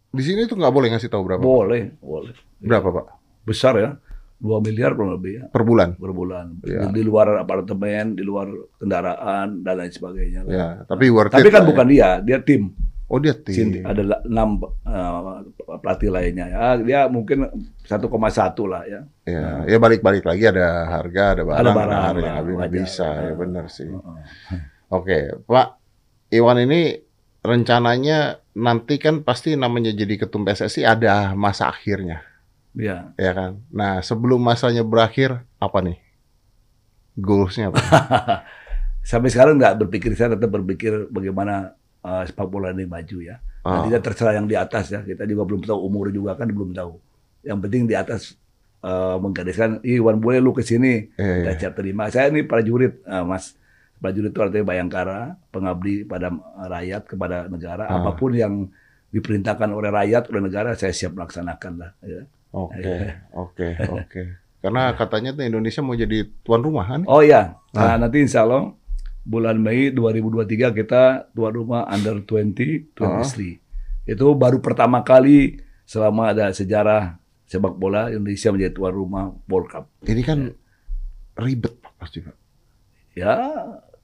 [0.08, 1.42] Di sini tuh nggak boleh ngasih tahu berapa.
[1.42, 2.34] Boleh, boleh.
[2.58, 3.06] Berapa Pak?
[3.44, 3.92] Besar ya.
[4.38, 5.46] 2 miliar kurang lebih ya.
[5.50, 5.98] Per bulan.
[5.98, 6.62] per bulan.
[6.62, 6.86] Ya.
[6.94, 8.46] Di luar apartemen, di luar
[8.78, 10.46] kendaraan dan lain sebagainya.
[10.46, 12.22] Ya, tapi worth Tapi it kan lah bukan ya.
[12.22, 12.70] dia, dia tim.
[13.10, 13.82] Oh dia tim.
[13.82, 13.82] Tim.
[13.82, 15.42] Ada enam uh,
[15.82, 16.46] pelatih lainnya.
[16.54, 17.50] Ya, dia mungkin
[17.82, 17.98] 1,1
[18.70, 19.02] lah ya.
[19.26, 23.08] Ya, ya balik-balik lagi ada harga, ada barang, Ada ada, barang, harga, lah, nggak bisa,
[23.10, 23.34] ya Ya.
[23.34, 23.90] benar sih.
[23.90, 24.62] Heeh.
[24.88, 25.68] Oke, Pak
[26.32, 26.96] Iwan ini
[27.44, 32.24] rencananya nanti kan pasti namanya jadi ketum PSSI ada masa akhirnya,
[32.76, 33.12] Ya.
[33.16, 33.64] ya kan?
[33.72, 35.98] Nah sebelum masanya berakhir apa nih
[37.18, 37.80] goalsnya apa?
[39.10, 43.40] Sampai sekarang nggak berpikir saya tetap berpikir bagaimana uh, sepak bola ini maju ya.
[43.64, 43.84] Ah.
[43.84, 45.00] Nanti terserah yang di atas ya.
[45.04, 47.00] Kita juga belum tahu umur juga kan belum tahu.
[47.48, 48.36] Yang penting di atas
[48.84, 51.08] uh, menggariskan, Iwan boleh lu ke sini.
[51.16, 51.52] Iya, iya.
[51.56, 52.12] Siap terima.
[52.12, 53.56] Saya ini prajurit, uh, Mas.
[53.98, 55.20] Prajurit itu artinya bayangkara,
[55.50, 56.30] pengabdi pada
[56.70, 57.90] rakyat, kepada negara.
[57.90, 57.98] Ah.
[58.02, 58.70] Apa pun yang
[59.10, 61.92] diperintahkan oleh rakyat, oleh negara, saya siap melaksanakan lah.
[62.06, 62.22] Ya.
[62.54, 62.98] Oke,
[63.34, 64.22] oke, oke.
[64.62, 67.02] Karena katanya tuh Indonesia mau jadi tuan rumah kan?
[67.06, 67.98] Oh iya, nah, Ah.
[67.98, 68.74] nanti insya Allah
[69.22, 73.60] bulan Mei 2023 kita tuan rumah under 20, 23.
[74.08, 79.86] Itu baru pertama kali selama ada sejarah sepak bola Indonesia menjadi tuan rumah World Cup.
[80.04, 80.40] Ini kan
[81.38, 82.36] ribet Pak, pasti Pak.
[83.16, 83.34] Ya,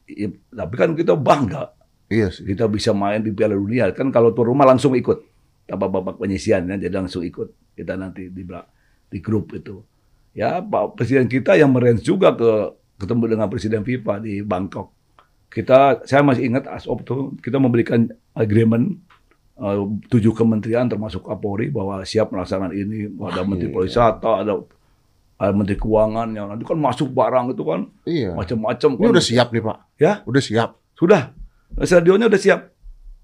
[0.08, 1.72] i- tapi kan kita bangga
[2.12, 2.44] Iya sih.
[2.46, 3.90] kita bisa main di Piala Dunia.
[3.96, 5.24] Kan kalau tuan rumah langsung ikut
[5.66, 8.44] tanpa babak penyisian ya, jadi langsung ikut kita nanti di
[9.10, 9.82] di grup itu.
[10.34, 14.90] Ya, Pak Presiden kita yang merange juga ke ketemu dengan Presiden FIFA di Bangkok.
[15.54, 18.98] Kita, saya masih ingat ASOP tuh kita memberikan agreement
[19.62, 23.14] eh, tujuh kementerian termasuk Kapolri bahwa siap melaksanakan ini.
[23.14, 23.76] Ada Menteri iya.
[23.78, 24.66] Pariwisata, ada, ada
[25.50, 28.32] Menteri Keuangan yang nanti kan masuk barang itu kan Iya.
[28.32, 28.90] macam-macam.
[28.92, 29.12] Ini kan.
[29.12, 29.78] udah siap nih Pak.
[29.98, 30.70] Ya, Udah siap.
[30.94, 31.34] sudah.
[31.76, 32.70] Stadionnya udah siap.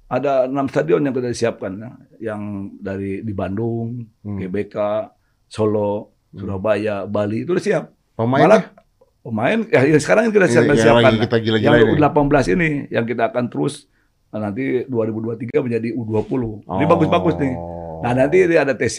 [0.09, 1.77] Ada enam stadion yang kita siapkan.
[1.77, 1.89] ya.
[2.33, 2.41] Yang
[2.81, 4.35] dari di Bandung, Hmm.
[4.35, 4.75] GBK,
[5.45, 7.83] Solo, Surabaya, Bali itu udah siap.
[8.15, 8.63] Pemainnya Malah
[9.19, 11.95] pemain ya, ya sekarang kita Ini siapkan yang kita gila-gila yang ini.
[11.95, 13.85] U18 ini yang kita akan terus
[14.27, 16.41] nah, nanti 2023 menjadi U20.
[16.65, 16.89] Ini Oh.
[16.89, 17.53] bagus-bagus nih.
[17.99, 18.97] Nah, nanti ini ada TC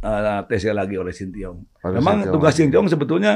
[0.00, 1.58] eh, TC lagi oleh Sintiong.
[1.90, 2.34] Memang Sintiong.
[2.34, 3.32] tugas Sintiong sebetulnya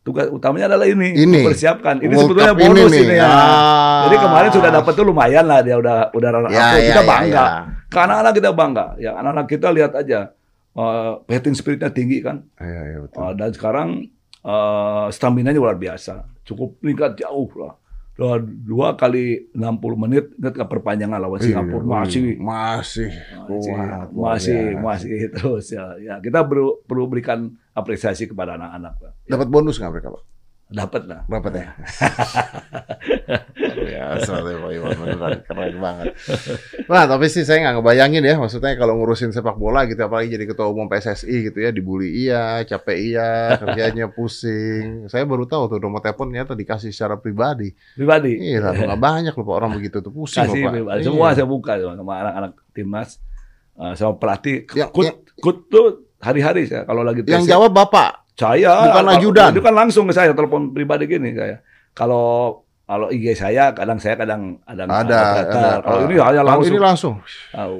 [0.00, 1.44] tugas utamanya adalah ini, Ini.
[1.44, 2.00] mempersiapkan.
[2.00, 3.28] Ini World sebetulnya Cup bonus ini ini, ya.
[3.28, 4.00] Ah.
[4.08, 6.72] Jadi kemarin sudah dapat tuh lumayan lah dia udah udah runner Ya, up.
[6.72, 7.36] ya, kita ya, bangga.
[7.36, 7.46] ya.
[7.90, 8.86] Karena anak kita bangga.
[8.96, 10.20] Ya anak-anak kita lihat aja
[10.70, 12.46] eh fighting spiritnya tinggi kan.
[12.56, 13.18] Iya, iya betul.
[13.20, 13.88] Eh, dan sekarang
[14.40, 16.24] eh stamina nya luar biasa.
[16.46, 17.76] Cukup meningkat jauh lah.
[18.20, 21.88] Dua, dua kali 60 menit ingat ke perpanjangan lawan Iya, Singapura iya.
[21.88, 23.08] masih masih
[23.48, 24.84] masih kuat, masih, biasa.
[24.84, 25.84] masih terus ya.
[26.04, 29.12] ya kita perlu perlu berikan apresiasi kepada anak-anak Pak.
[29.24, 30.22] Dapat bonus nggak mereka, Pak?
[30.70, 31.66] Dapat lah Dapat ya?
[33.80, 36.06] Biasa deh Pak Iwan, beneran keren banget.
[36.86, 40.44] Nah, tapi sih saya nggak ngebayangin ya, maksudnya kalau ngurusin sepak bola gitu, apalagi jadi
[40.46, 45.06] ketua umum PSSI gitu ya, dibully iya, capek iya, kerjanya pusing.
[45.06, 47.72] Saya baru tahu tuh nomor telepon ternyata dikasih secara pribadi.
[47.94, 50.72] pribadi Iya, nggak banyak loh Pak orang begitu tuh pusing kasih loh Pak.
[50.76, 50.98] pribadi.
[51.00, 51.06] Iya.
[51.06, 53.10] semua saya buka sama anak-anak timnas
[53.74, 55.86] eh, sama pelatih Yang- kut yang- kut tuh
[56.20, 58.19] hari-hari saya kalau lagi Yang jawab Bapak.
[58.40, 59.50] Saya bukan ajudan.
[59.52, 61.60] itu kan langsung ke saya telepon pribadi gini saya
[61.92, 65.46] kalau kalau IG saya kadang saya kadang ada Ada, operator.
[65.46, 65.70] ada.
[65.78, 66.04] Kalau Ah.
[66.04, 67.14] ini hanya Kalau langsung ini langsung.
[67.50, 67.78] tahu.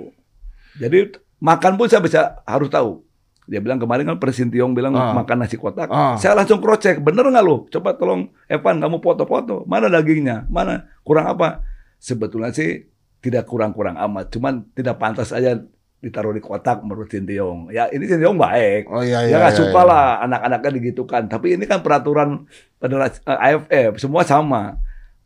[0.76, 0.98] Jadi
[1.40, 3.02] makan pun saya bisa harus tahu.
[3.44, 5.11] Dia bilang kemarin kan Presiden Tiong bilang Ah.
[5.12, 5.90] makan nasi kotak.
[5.90, 6.14] Ah.
[6.14, 7.66] Saya langsung cross check, bener nggak lo?
[7.66, 9.66] Coba tolong Evan kamu foto-foto.
[9.66, 10.46] Mana dagingnya?
[10.46, 11.66] Mana kurang apa?
[11.98, 12.86] Sebetulnya sih
[13.18, 15.58] tidak kurang-kurang amat, cuman tidak pantas aja
[16.01, 17.68] ditaruh di kotak menurut Sintiong.
[17.68, 18.88] Ya ini Sintiong baik.
[18.88, 19.36] Oh iya Dia iya.
[19.36, 19.90] nggak iya, suka iya.
[19.90, 21.22] lah anak-anaknya digitukan.
[21.28, 22.48] Tapi ini kan peraturan
[22.80, 24.80] federasi eh, AFF semua sama.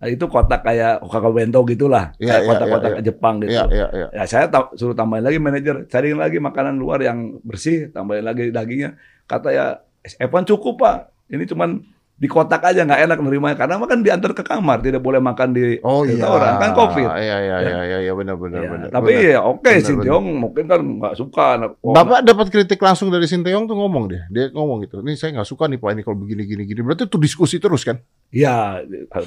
[0.05, 1.01] Nah, itu kotak kayak
[1.33, 3.07] Bento gitulah, Iya, kayak iya, kotak-kotak iya, iya.
[3.07, 3.51] Jepang gitu.
[3.57, 4.07] Iya iya iya.
[4.13, 8.53] Ya saya ta- suruh tambahin lagi manajer, cariin lagi makanan luar yang bersih, tambahin lagi
[8.53, 8.99] dagingnya.
[9.25, 9.81] Kata ya,
[10.21, 11.09] Evan cukup pak.
[11.33, 11.81] Ini cuman
[12.15, 15.83] di kotak aja nggak enak nerimanya karena makan diantar ke kamar, tidak boleh makan di
[15.83, 16.23] Oh iya.
[16.23, 17.11] orang kan covid.
[17.11, 17.57] Iya iya Ya.
[17.61, 18.89] iya iya iya benar benar Ya, benar.
[18.89, 19.35] tapi benar.
[19.35, 21.47] ya oke Benar, Sintiong mungkin kan nggak suka.
[21.83, 24.23] Oh, Bapak dapat kritik langsung dari Sinteyong tuh ngomong dia.
[24.31, 25.03] Dia ngomong gitu.
[25.03, 26.81] Ini saya nggak suka nih Pak ini kalau begini gini gini.
[26.81, 27.99] Berarti itu diskusi terus kan?
[28.31, 28.79] Ya,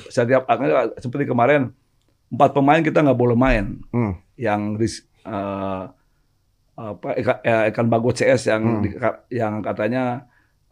[0.08, 0.48] setiap
[0.98, 1.76] seperti kemarin
[2.28, 3.84] empat pemain kita nggak boleh main.
[3.92, 4.16] Hmm.
[4.40, 5.84] Yang ris- eh,
[6.78, 8.82] apa Eka- eh, Bagot CS yang Hmm.
[8.82, 8.96] di-
[9.34, 10.24] yang katanya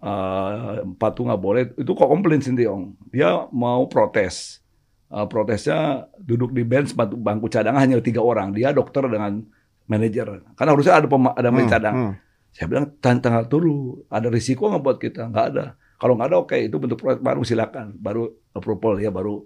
[0.06, 0.50] eh,
[0.86, 1.64] empat tuh nggak boleh.
[1.74, 2.94] Itu kok komplain Sintiong.
[3.10, 4.62] Dia mau protes.
[5.08, 8.54] Eh, protesnya duduk di bench bangku- bangku cadangan hanya tiga orang.
[8.54, 9.42] Dia dokter dengan
[9.86, 10.46] manajer.
[10.54, 11.96] Karena harusnya ada pema- ada Hmm, cadang.
[11.96, 12.14] hmm.
[12.50, 13.76] Saya bilang tang- tanggal dulu,
[14.08, 15.28] ada risiko nggak buat kita?
[15.28, 15.66] Nggak ada.
[15.96, 19.44] Kalau nggak ada oke, itu bentuk proyek baru silakan, baru approval ya baru.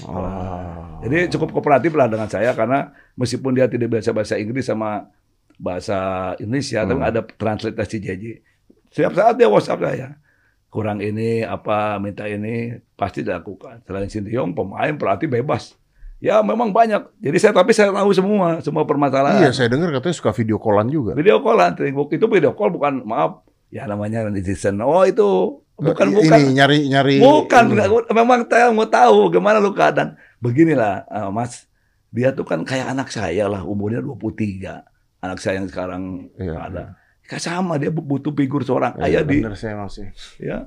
[0.00, 1.00] Oh.
[1.00, 5.08] Jadi cukup kooperatif lah dengan saya karena meskipun dia tidak biasa bahasa Inggris sama
[5.56, 5.98] bahasa
[6.36, 7.10] Indonesia, tapi Hmm.
[7.10, 8.24] ada translitasi JJ.
[8.90, 10.08] Setiap saat dia WhatsApp saya.
[10.70, 13.82] Kurang ini apa minta ini pasti dilakukan.
[13.86, 15.74] Selain Sintiong pemain pelatih bebas.
[16.20, 17.16] Ya memang banyak.
[17.18, 19.40] Jadi saya tapi saya tahu semua semua permasalahan.
[19.40, 21.16] Iya, saya dengar katanya suka video callan juga.
[21.16, 23.40] Video call lah, itu video call bukan maaf
[23.72, 24.78] ya namanya netizen.
[24.84, 28.12] Oh itu bukan Ini bukan nyari nyari bukan ini.
[28.12, 30.20] memang saya mau tahu gimana lu keadaan.
[30.44, 31.64] Beginilah eh, Mas,
[32.12, 35.24] dia tuh kan kayak anak saya lah umurnya 23.
[35.24, 36.82] Anak saya yang sekarang Iya, ada.
[37.30, 40.10] Kayak sama dia butuh figur seorang Iya, ayah di bener saya masih.
[40.42, 40.66] ya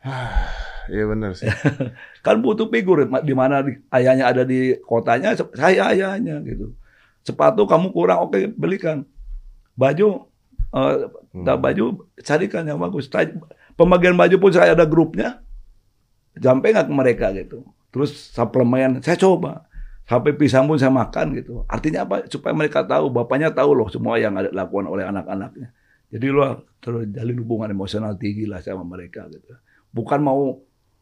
[0.90, 1.50] Iya benar sih.
[2.26, 6.74] kan butuh figur di mana ayahnya ada di kotanya saya ayahnya gitu.
[7.26, 9.02] Sepatu kamu kurang oke belikan.
[9.74, 10.30] Baju
[10.70, 10.96] eh,
[11.30, 11.46] Hmm.
[11.46, 13.06] Baju carikan yang bagus.
[13.78, 15.38] Pembagian baju pun saya ada grupnya.
[16.34, 17.62] Sampai nggak ke mereka gitu.
[17.94, 19.69] Terus suplemen saya coba.
[20.10, 21.62] Sampai pisang pun saya makan gitu.
[21.70, 22.26] Artinya apa?
[22.26, 25.70] Supaya mereka tahu, bapaknya tahu loh semua yang ada lakukan oleh anak-anaknya.
[26.10, 29.54] Jadi lo terjalin hubungan emosional tinggi lah sama mereka gitu.
[29.94, 30.58] Bukan mau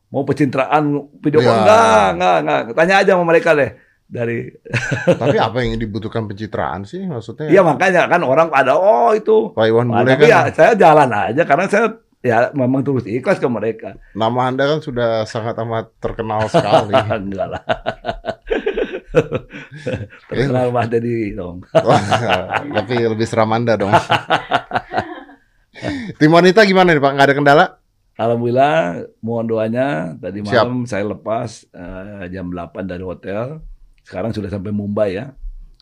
[0.08, 0.84] mau pencitraan
[1.20, 1.60] video call Ya.
[1.64, 2.60] enggak, enggak, enggak.
[2.76, 3.70] Tanya aja sama mereka deh
[4.04, 4.52] dari
[5.20, 7.48] Tapi apa yang dibutuhkan pencitraan sih maksudnya?
[7.48, 11.42] Iya makanya kan orang ada oh itu Pak Iwan Nah, ya kan saya jalan aja
[11.44, 11.86] karena saya
[12.20, 13.96] ya memang terus ikhlas ke mereka.
[14.12, 16.92] nama Anda kan sudah sangat amat terkenal sekali.
[17.24, 17.62] Enggak lah.
[20.28, 21.64] Terkenal Mas Dedi dong.
[21.72, 22.02] Wah,
[22.82, 23.92] tapi lebih seram Anda dong.
[26.18, 27.12] Tim wanita gimana nih Pak?
[27.14, 27.66] Nggak ada kendala?
[28.18, 30.66] Alhamdulillah mohon doanya tadi Siap.
[30.66, 33.62] malam saya lepas eh, jam 8 dari hotel.
[34.02, 35.30] Sekarang sudah sampai Mumbai ya.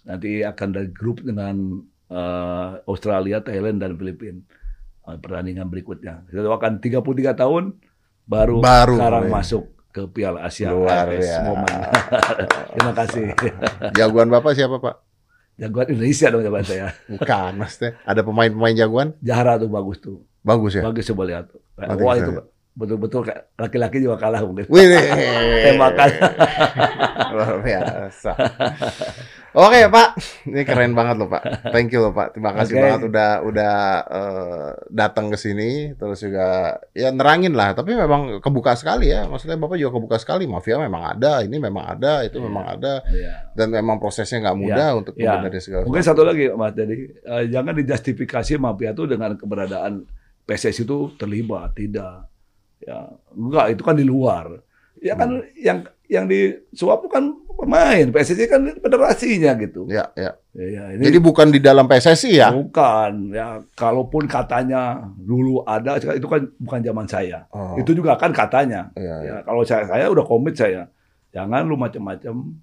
[0.05, 1.81] Nanti akan ada grup dengan
[2.13, 4.45] eh, Australia, Thailand dan Filipina.
[5.09, 6.29] Eh, pertandingan berikutnya.
[6.29, 7.65] Kita doakan 33 tahun
[8.27, 9.33] baru, Baru, sekarang ya.
[9.33, 9.65] masuk
[9.97, 11.41] ke Piala Asia Luar AFS biasa.
[11.49, 11.79] Momen.
[12.77, 13.25] Terima kasih.
[13.97, 14.95] Jagoan Bapak siapa Pak?
[15.57, 16.93] Jagoan Indonesia dong jagoan saya.
[17.17, 17.97] Bukan, maksudnya.
[18.05, 19.09] Ada pemain-pemain jagoan?
[19.25, 20.21] Jahara tuh bagus tuh.
[20.45, 20.85] Bagus ya?
[20.85, 21.49] Bagus coba lihat.
[21.81, 22.47] Nanti Wah kita itu lihat.
[22.77, 23.25] Betul-betul
[23.57, 24.69] laki-laki juga kalah mungkin.
[24.69, 24.85] Wih,
[25.65, 26.11] Tembakan.
[27.33, 28.33] Luar biasa.
[29.57, 30.09] Oke Pak,
[30.53, 31.73] ini keren banget loh Pak.
[31.73, 32.37] Thank you loh Pak.
[32.37, 32.83] Terima kasih Oke.
[32.85, 33.75] banget udah udah
[34.05, 35.97] eh, datang ke sini.
[35.97, 37.73] Terus juga ya nerangin lah.
[37.73, 39.25] Tapi memang kebuka sekali ya.
[39.25, 40.45] Maksudnya Bapak juga kebuka sekali.
[40.45, 42.45] Mafia memang ada, ini memang ada, itu Iya.
[42.45, 43.01] memang ada.
[43.09, 43.33] Iya.
[43.57, 45.41] Dan memang prosesnya nggak mudah untuk Iya.
[45.41, 50.05] membenahi segala Mungkin satu lagi Mas jadi eh, jangan dijustifikasi mafia itu dengan keberadaan
[50.45, 52.29] PSSI itu terlibat, tidak.
[52.83, 54.61] Ya, enggak itu kan di luar.
[55.01, 55.49] Ya kan Hmm.
[55.57, 59.89] yang yang disuap kan pemain, PSSI kan federasinya gitu.
[59.89, 60.37] Ya, ya.
[60.53, 62.49] Ya, ya, ini Jadi bukan di dalam PSSI ya?
[62.53, 67.45] bukan ya kalaupun katanya dulu ada itu kan bukan zaman saya.
[67.53, 68.93] Oh, Itu juga kan katanya.
[68.97, 69.33] iya, iya.
[69.41, 70.89] Ya, kalau saya saya udah komit saya.
[71.33, 72.57] Jangan lu macam-macam.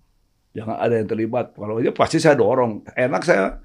[0.53, 1.53] Jangan ada yang terlibat.
[1.53, 2.85] Kalau aja pasti saya dorong.
[2.93, 3.57] Enak saya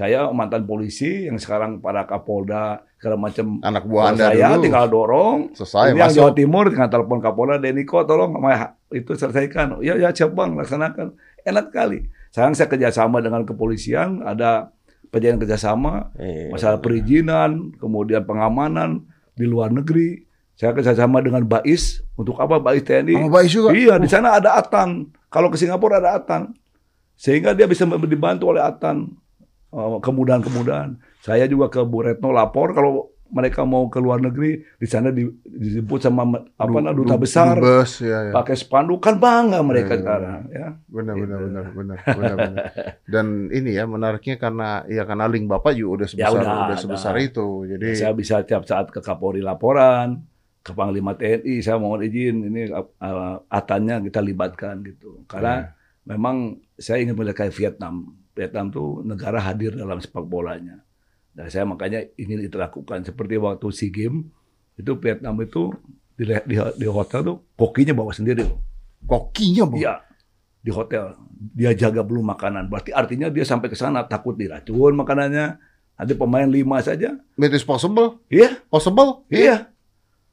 [0.00, 3.60] saya mantan polisi yang sekarang para Kapolda segala macam.
[3.60, 4.62] Anak buah Anda saya dulu.
[4.64, 5.38] tinggal dorong.
[5.52, 6.32] Selesai Ini yang Jawa.
[6.32, 9.76] Timur tinggal telepon Kapolda Deniko tolong sama itu selesaikan.
[9.84, 11.12] Ya ya siap Bang laksanakan.
[11.44, 12.08] Enak kali.
[12.32, 14.72] Sekarang saya kerjasama dengan kepolisian ada
[15.12, 16.48] perjanjian kerjasama Iya.
[16.48, 19.04] masalah perizinan, kemudian pengamanan
[19.36, 20.24] di luar negeri.
[20.56, 22.00] Saya kerjasama dengan Bais.
[22.16, 23.20] Untuk apa Bais TNI?
[23.20, 23.68] Sama Bais juga?
[23.72, 25.12] Iya, di sana ada Atan.
[25.28, 26.56] Kalau ke Singapura ada Atan.
[27.16, 29.12] Sehingga dia bisa dibantu oleh Atan.
[29.70, 30.90] Eh, kemudahan-kemudahan.
[31.18, 32.92] Saya juga ke Bu Retno lapor kalau
[33.30, 37.22] mereka mau ke luar negeri di sana di- dijemput sama apa Du- namanya duta du-
[37.22, 38.32] besar dubes, ya, ya.
[38.32, 40.02] pakai spanduk kan bangga mereka Iya, iya.
[40.02, 41.22] sekarang ya Benar, Gitu.
[41.22, 42.64] benar, benar, benar, benar, benar.
[43.06, 47.14] Dan ini ya menariknya karena ya karena link bapak juga udah sebesar udah, udah sebesar
[47.14, 47.22] udah.
[47.22, 47.46] itu.
[47.68, 50.26] Jadi saya bisa tiap saat ke Kapolri laporan
[50.60, 52.90] ke Panglima TNI saya mohon izin ini uh,
[53.46, 55.70] atannya kita libatkan gitu karena
[56.10, 58.18] memang saya ingin melihat Vietnam.
[58.34, 60.82] Vietnam tuh negara hadir dalam sepak bolanya.
[61.30, 64.26] Dan saya makanya ingin itu lakukan seperti waktu SEA Games
[64.74, 65.70] itu Vietnam itu
[66.18, 68.60] di, di, di hotel tuh kokinya bawa sendiri loh.
[69.06, 69.76] kokinya bu.
[69.78, 70.02] Iya.
[70.60, 71.16] Di hotel.
[71.56, 72.68] Dia jaga belum makanan.
[72.68, 75.56] Berarti artinya dia sampai ke sana takut diracun makanannya.
[76.00, 77.12] Ada pemain lima saja.
[77.36, 78.56] It is possible, iya.
[78.72, 79.28] Possible.
[79.28, 79.68] Iya.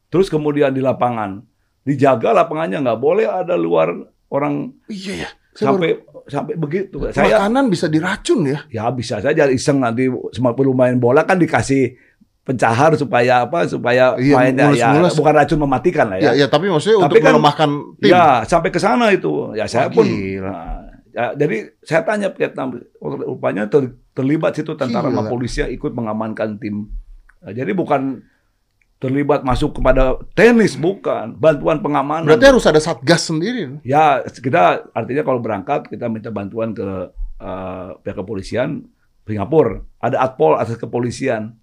[0.07, 1.43] Terus kemudian di lapangan.
[1.83, 2.79] Dijaga lapangannya.
[2.83, 3.91] Nggak boleh ada luar
[4.31, 5.29] orang Iya ya.
[5.46, 5.89] Saya sampai
[6.25, 7.01] sampai begitu.
[7.09, 8.59] Saya makanan bisa diracun ya.
[8.69, 10.05] ya bisa saja iseng nanti
[10.53, 11.97] perlu main bola kan dikasih
[12.43, 15.15] pencahar supaya apa supaya Iya, mainnya ya mulus-mulus.
[15.19, 16.43] bukan racun mematikan lah Ya, ya.
[16.43, 18.11] ya tapi maksudnya Tapi untuk kan- melemahkan tim.
[18.11, 19.51] Ya sampai ke sana itu.
[19.51, 20.05] Ya saya Wah, pun.
[20.05, 20.47] gila.
[20.47, 20.79] Nah,
[21.11, 26.87] ya, jadi saya tanya Vietnam, rupanya ter- terlibat situ tentara sama polisi ikut mengamankan tim.
[27.43, 28.23] Nah, jadi bukan
[28.97, 32.25] terlibat masuk kepada tenis, bukan bantuan pengamanan.
[32.25, 33.77] Berarti harus ada satgas sendiri.
[33.85, 38.89] Ya kita artinya kalau berangkat kita minta bantuan ke eh, pihak kepolisian
[39.27, 39.83] Singapura.
[39.99, 41.53] Ada atpol atas kepolisian.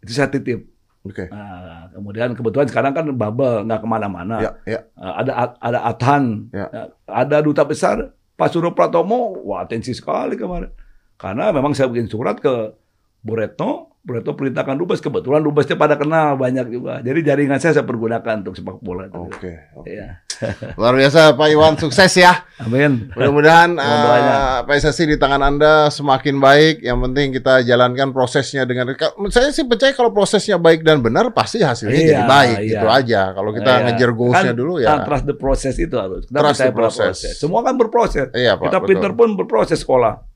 [0.00, 0.72] Itu saya titip.
[1.02, 1.26] Oke.
[1.34, 4.36] Nah, kemudian kebetulan sekarang kan bubble nggak ke mana-mana.
[4.38, 4.80] Ya, ya.
[4.94, 6.70] Uh, ada ada Atan, Ya.
[6.70, 10.70] uh, ada duta besar Pak Suruh Pratomo, wah atensi sekali kemarin.
[11.18, 12.74] Karena memang saya bikin surat ke
[13.18, 16.98] Bu Retno, Retno perintahkan dubes, kebetulan dubesnya pada kenal banyak juga.
[16.98, 19.06] Jadi jaringan saya saya pergunakan untuk sepak bola.
[19.06, 19.14] itu.
[19.14, 19.70] Oke.
[19.72, 19.86] oke.
[19.86, 20.26] Iya.
[20.74, 22.42] Luar biasa Pak Iwan, sukses ya.
[22.58, 23.14] Amin.
[23.14, 24.34] Mudah-mudahan doanya.
[24.58, 26.82] eh, PSSI di tangan Anda semakin baik.
[26.82, 28.90] Yang penting kita jalankan prosesnya dengan
[29.30, 32.70] saya sih percaya kalau prosesnya baik dan benar pasti hasilnya Iya, jadi baik iya.
[32.74, 33.22] gitu aja.
[33.30, 33.84] Kalau kita Iya.
[33.86, 34.98] ngejar goalsnya Kan, dulu ya.
[35.06, 36.26] trust the process itu harus.
[36.26, 37.16] Kita Trust the process.
[37.22, 37.34] proses.
[37.38, 38.26] Semua kan berproses.
[38.34, 38.90] Iya, Pak, Kita betul.
[38.90, 40.31] pinter pun berproses sekolah.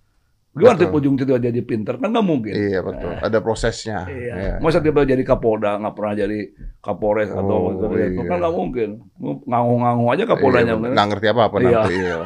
[0.56, 2.52] Gimana tipe ujung tiba jadi pinter kan nggak mungkin.
[2.56, 3.12] Iya betul.
[3.12, 4.08] Ada prosesnya.
[4.08, 4.32] Iya.
[4.34, 4.54] Iya.
[4.64, 6.38] Masa tiba jadi Kapolda nggak pernah jadi
[6.80, 8.24] Kapolres atau Oh, itu iya.
[8.24, 8.88] kan nggak mungkin.
[9.44, 10.74] Ngangu-ngangu aja Kapoldanya.
[10.80, 11.68] Iya, nggak ngerti apa-apa Iya.
[11.68, 11.94] nanti.
[11.94, 12.16] Iya.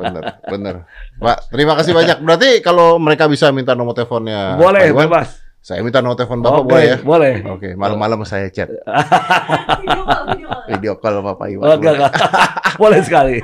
[0.00, 0.74] Bener, bener.
[1.20, 2.18] Pak, terima kasih banyak.
[2.24, 5.45] Berarti kalau mereka bisa minta nomor teleponnya Boleh, bebas.
[5.66, 6.96] Saya minta nomor telepon Bapak Oke, boleh ya?
[7.02, 7.34] boleh.
[7.50, 8.70] Oke, malam-malam saya chat.
[8.70, 10.62] Video call, video call.
[10.70, 11.66] Video call Bapak Iwan.
[11.74, 12.06] Oke, oke.
[12.86, 13.42] boleh sekali.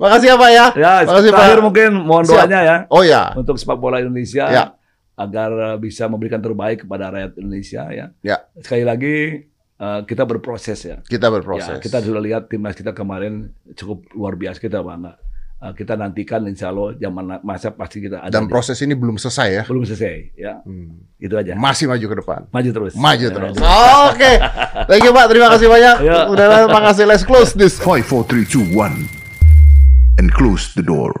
[0.00, 0.66] Makasih ya Pak ya.
[0.72, 1.64] ya, Makasih, terakhir Pak.
[1.68, 2.48] mungkin mohon Siap.
[2.48, 3.36] doanya ya Oh ya.
[3.36, 4.64] untuk sepak bola Indonesia Ya.
[5.20, 8.06] agar bisa memberikan terbaik kepada rakyat Indonesia ya.
[8.24, 8.40] Ya.
[8.64, 9.44] Sekali lagi
[9.76, 11.04] uh, kita berproses ya.
[11.04, 11.76] Kita berproses.
[11.76, 15.20] Ya, kita sudah lihat timnas kita kemarin cukup luar biasa kita bangga.
[15.60, 18.32] Uh, kita nantikan insya Allah zaman masa pasti kita ada.
[18.32, 19.62] Dan proses ini belum selesai ya.
[19.68, 20.64] belum selesai ya.
[20.64, 21.04] Hmm.
[21.20, 21.52] Itu aja.
[21.52, 22.40] Masih maju ke depan.
[22.48, 22.92] Maju terus.
[22.96, 23.54] Maju terus.
[24.08, 24.32] Oke.
[24.88, 25.26] Thank you Pak.
[25.28, 25.96] Terima kasih banyak.
[26.00, 26.32] Ya.
[26.32, 27.04] Udah terima kasih.
[27.04, 27.76] Let's close this.
[27.76, 30.16] 5, 4, 3, 2, 1.
[30.16, 31.12] And close the door.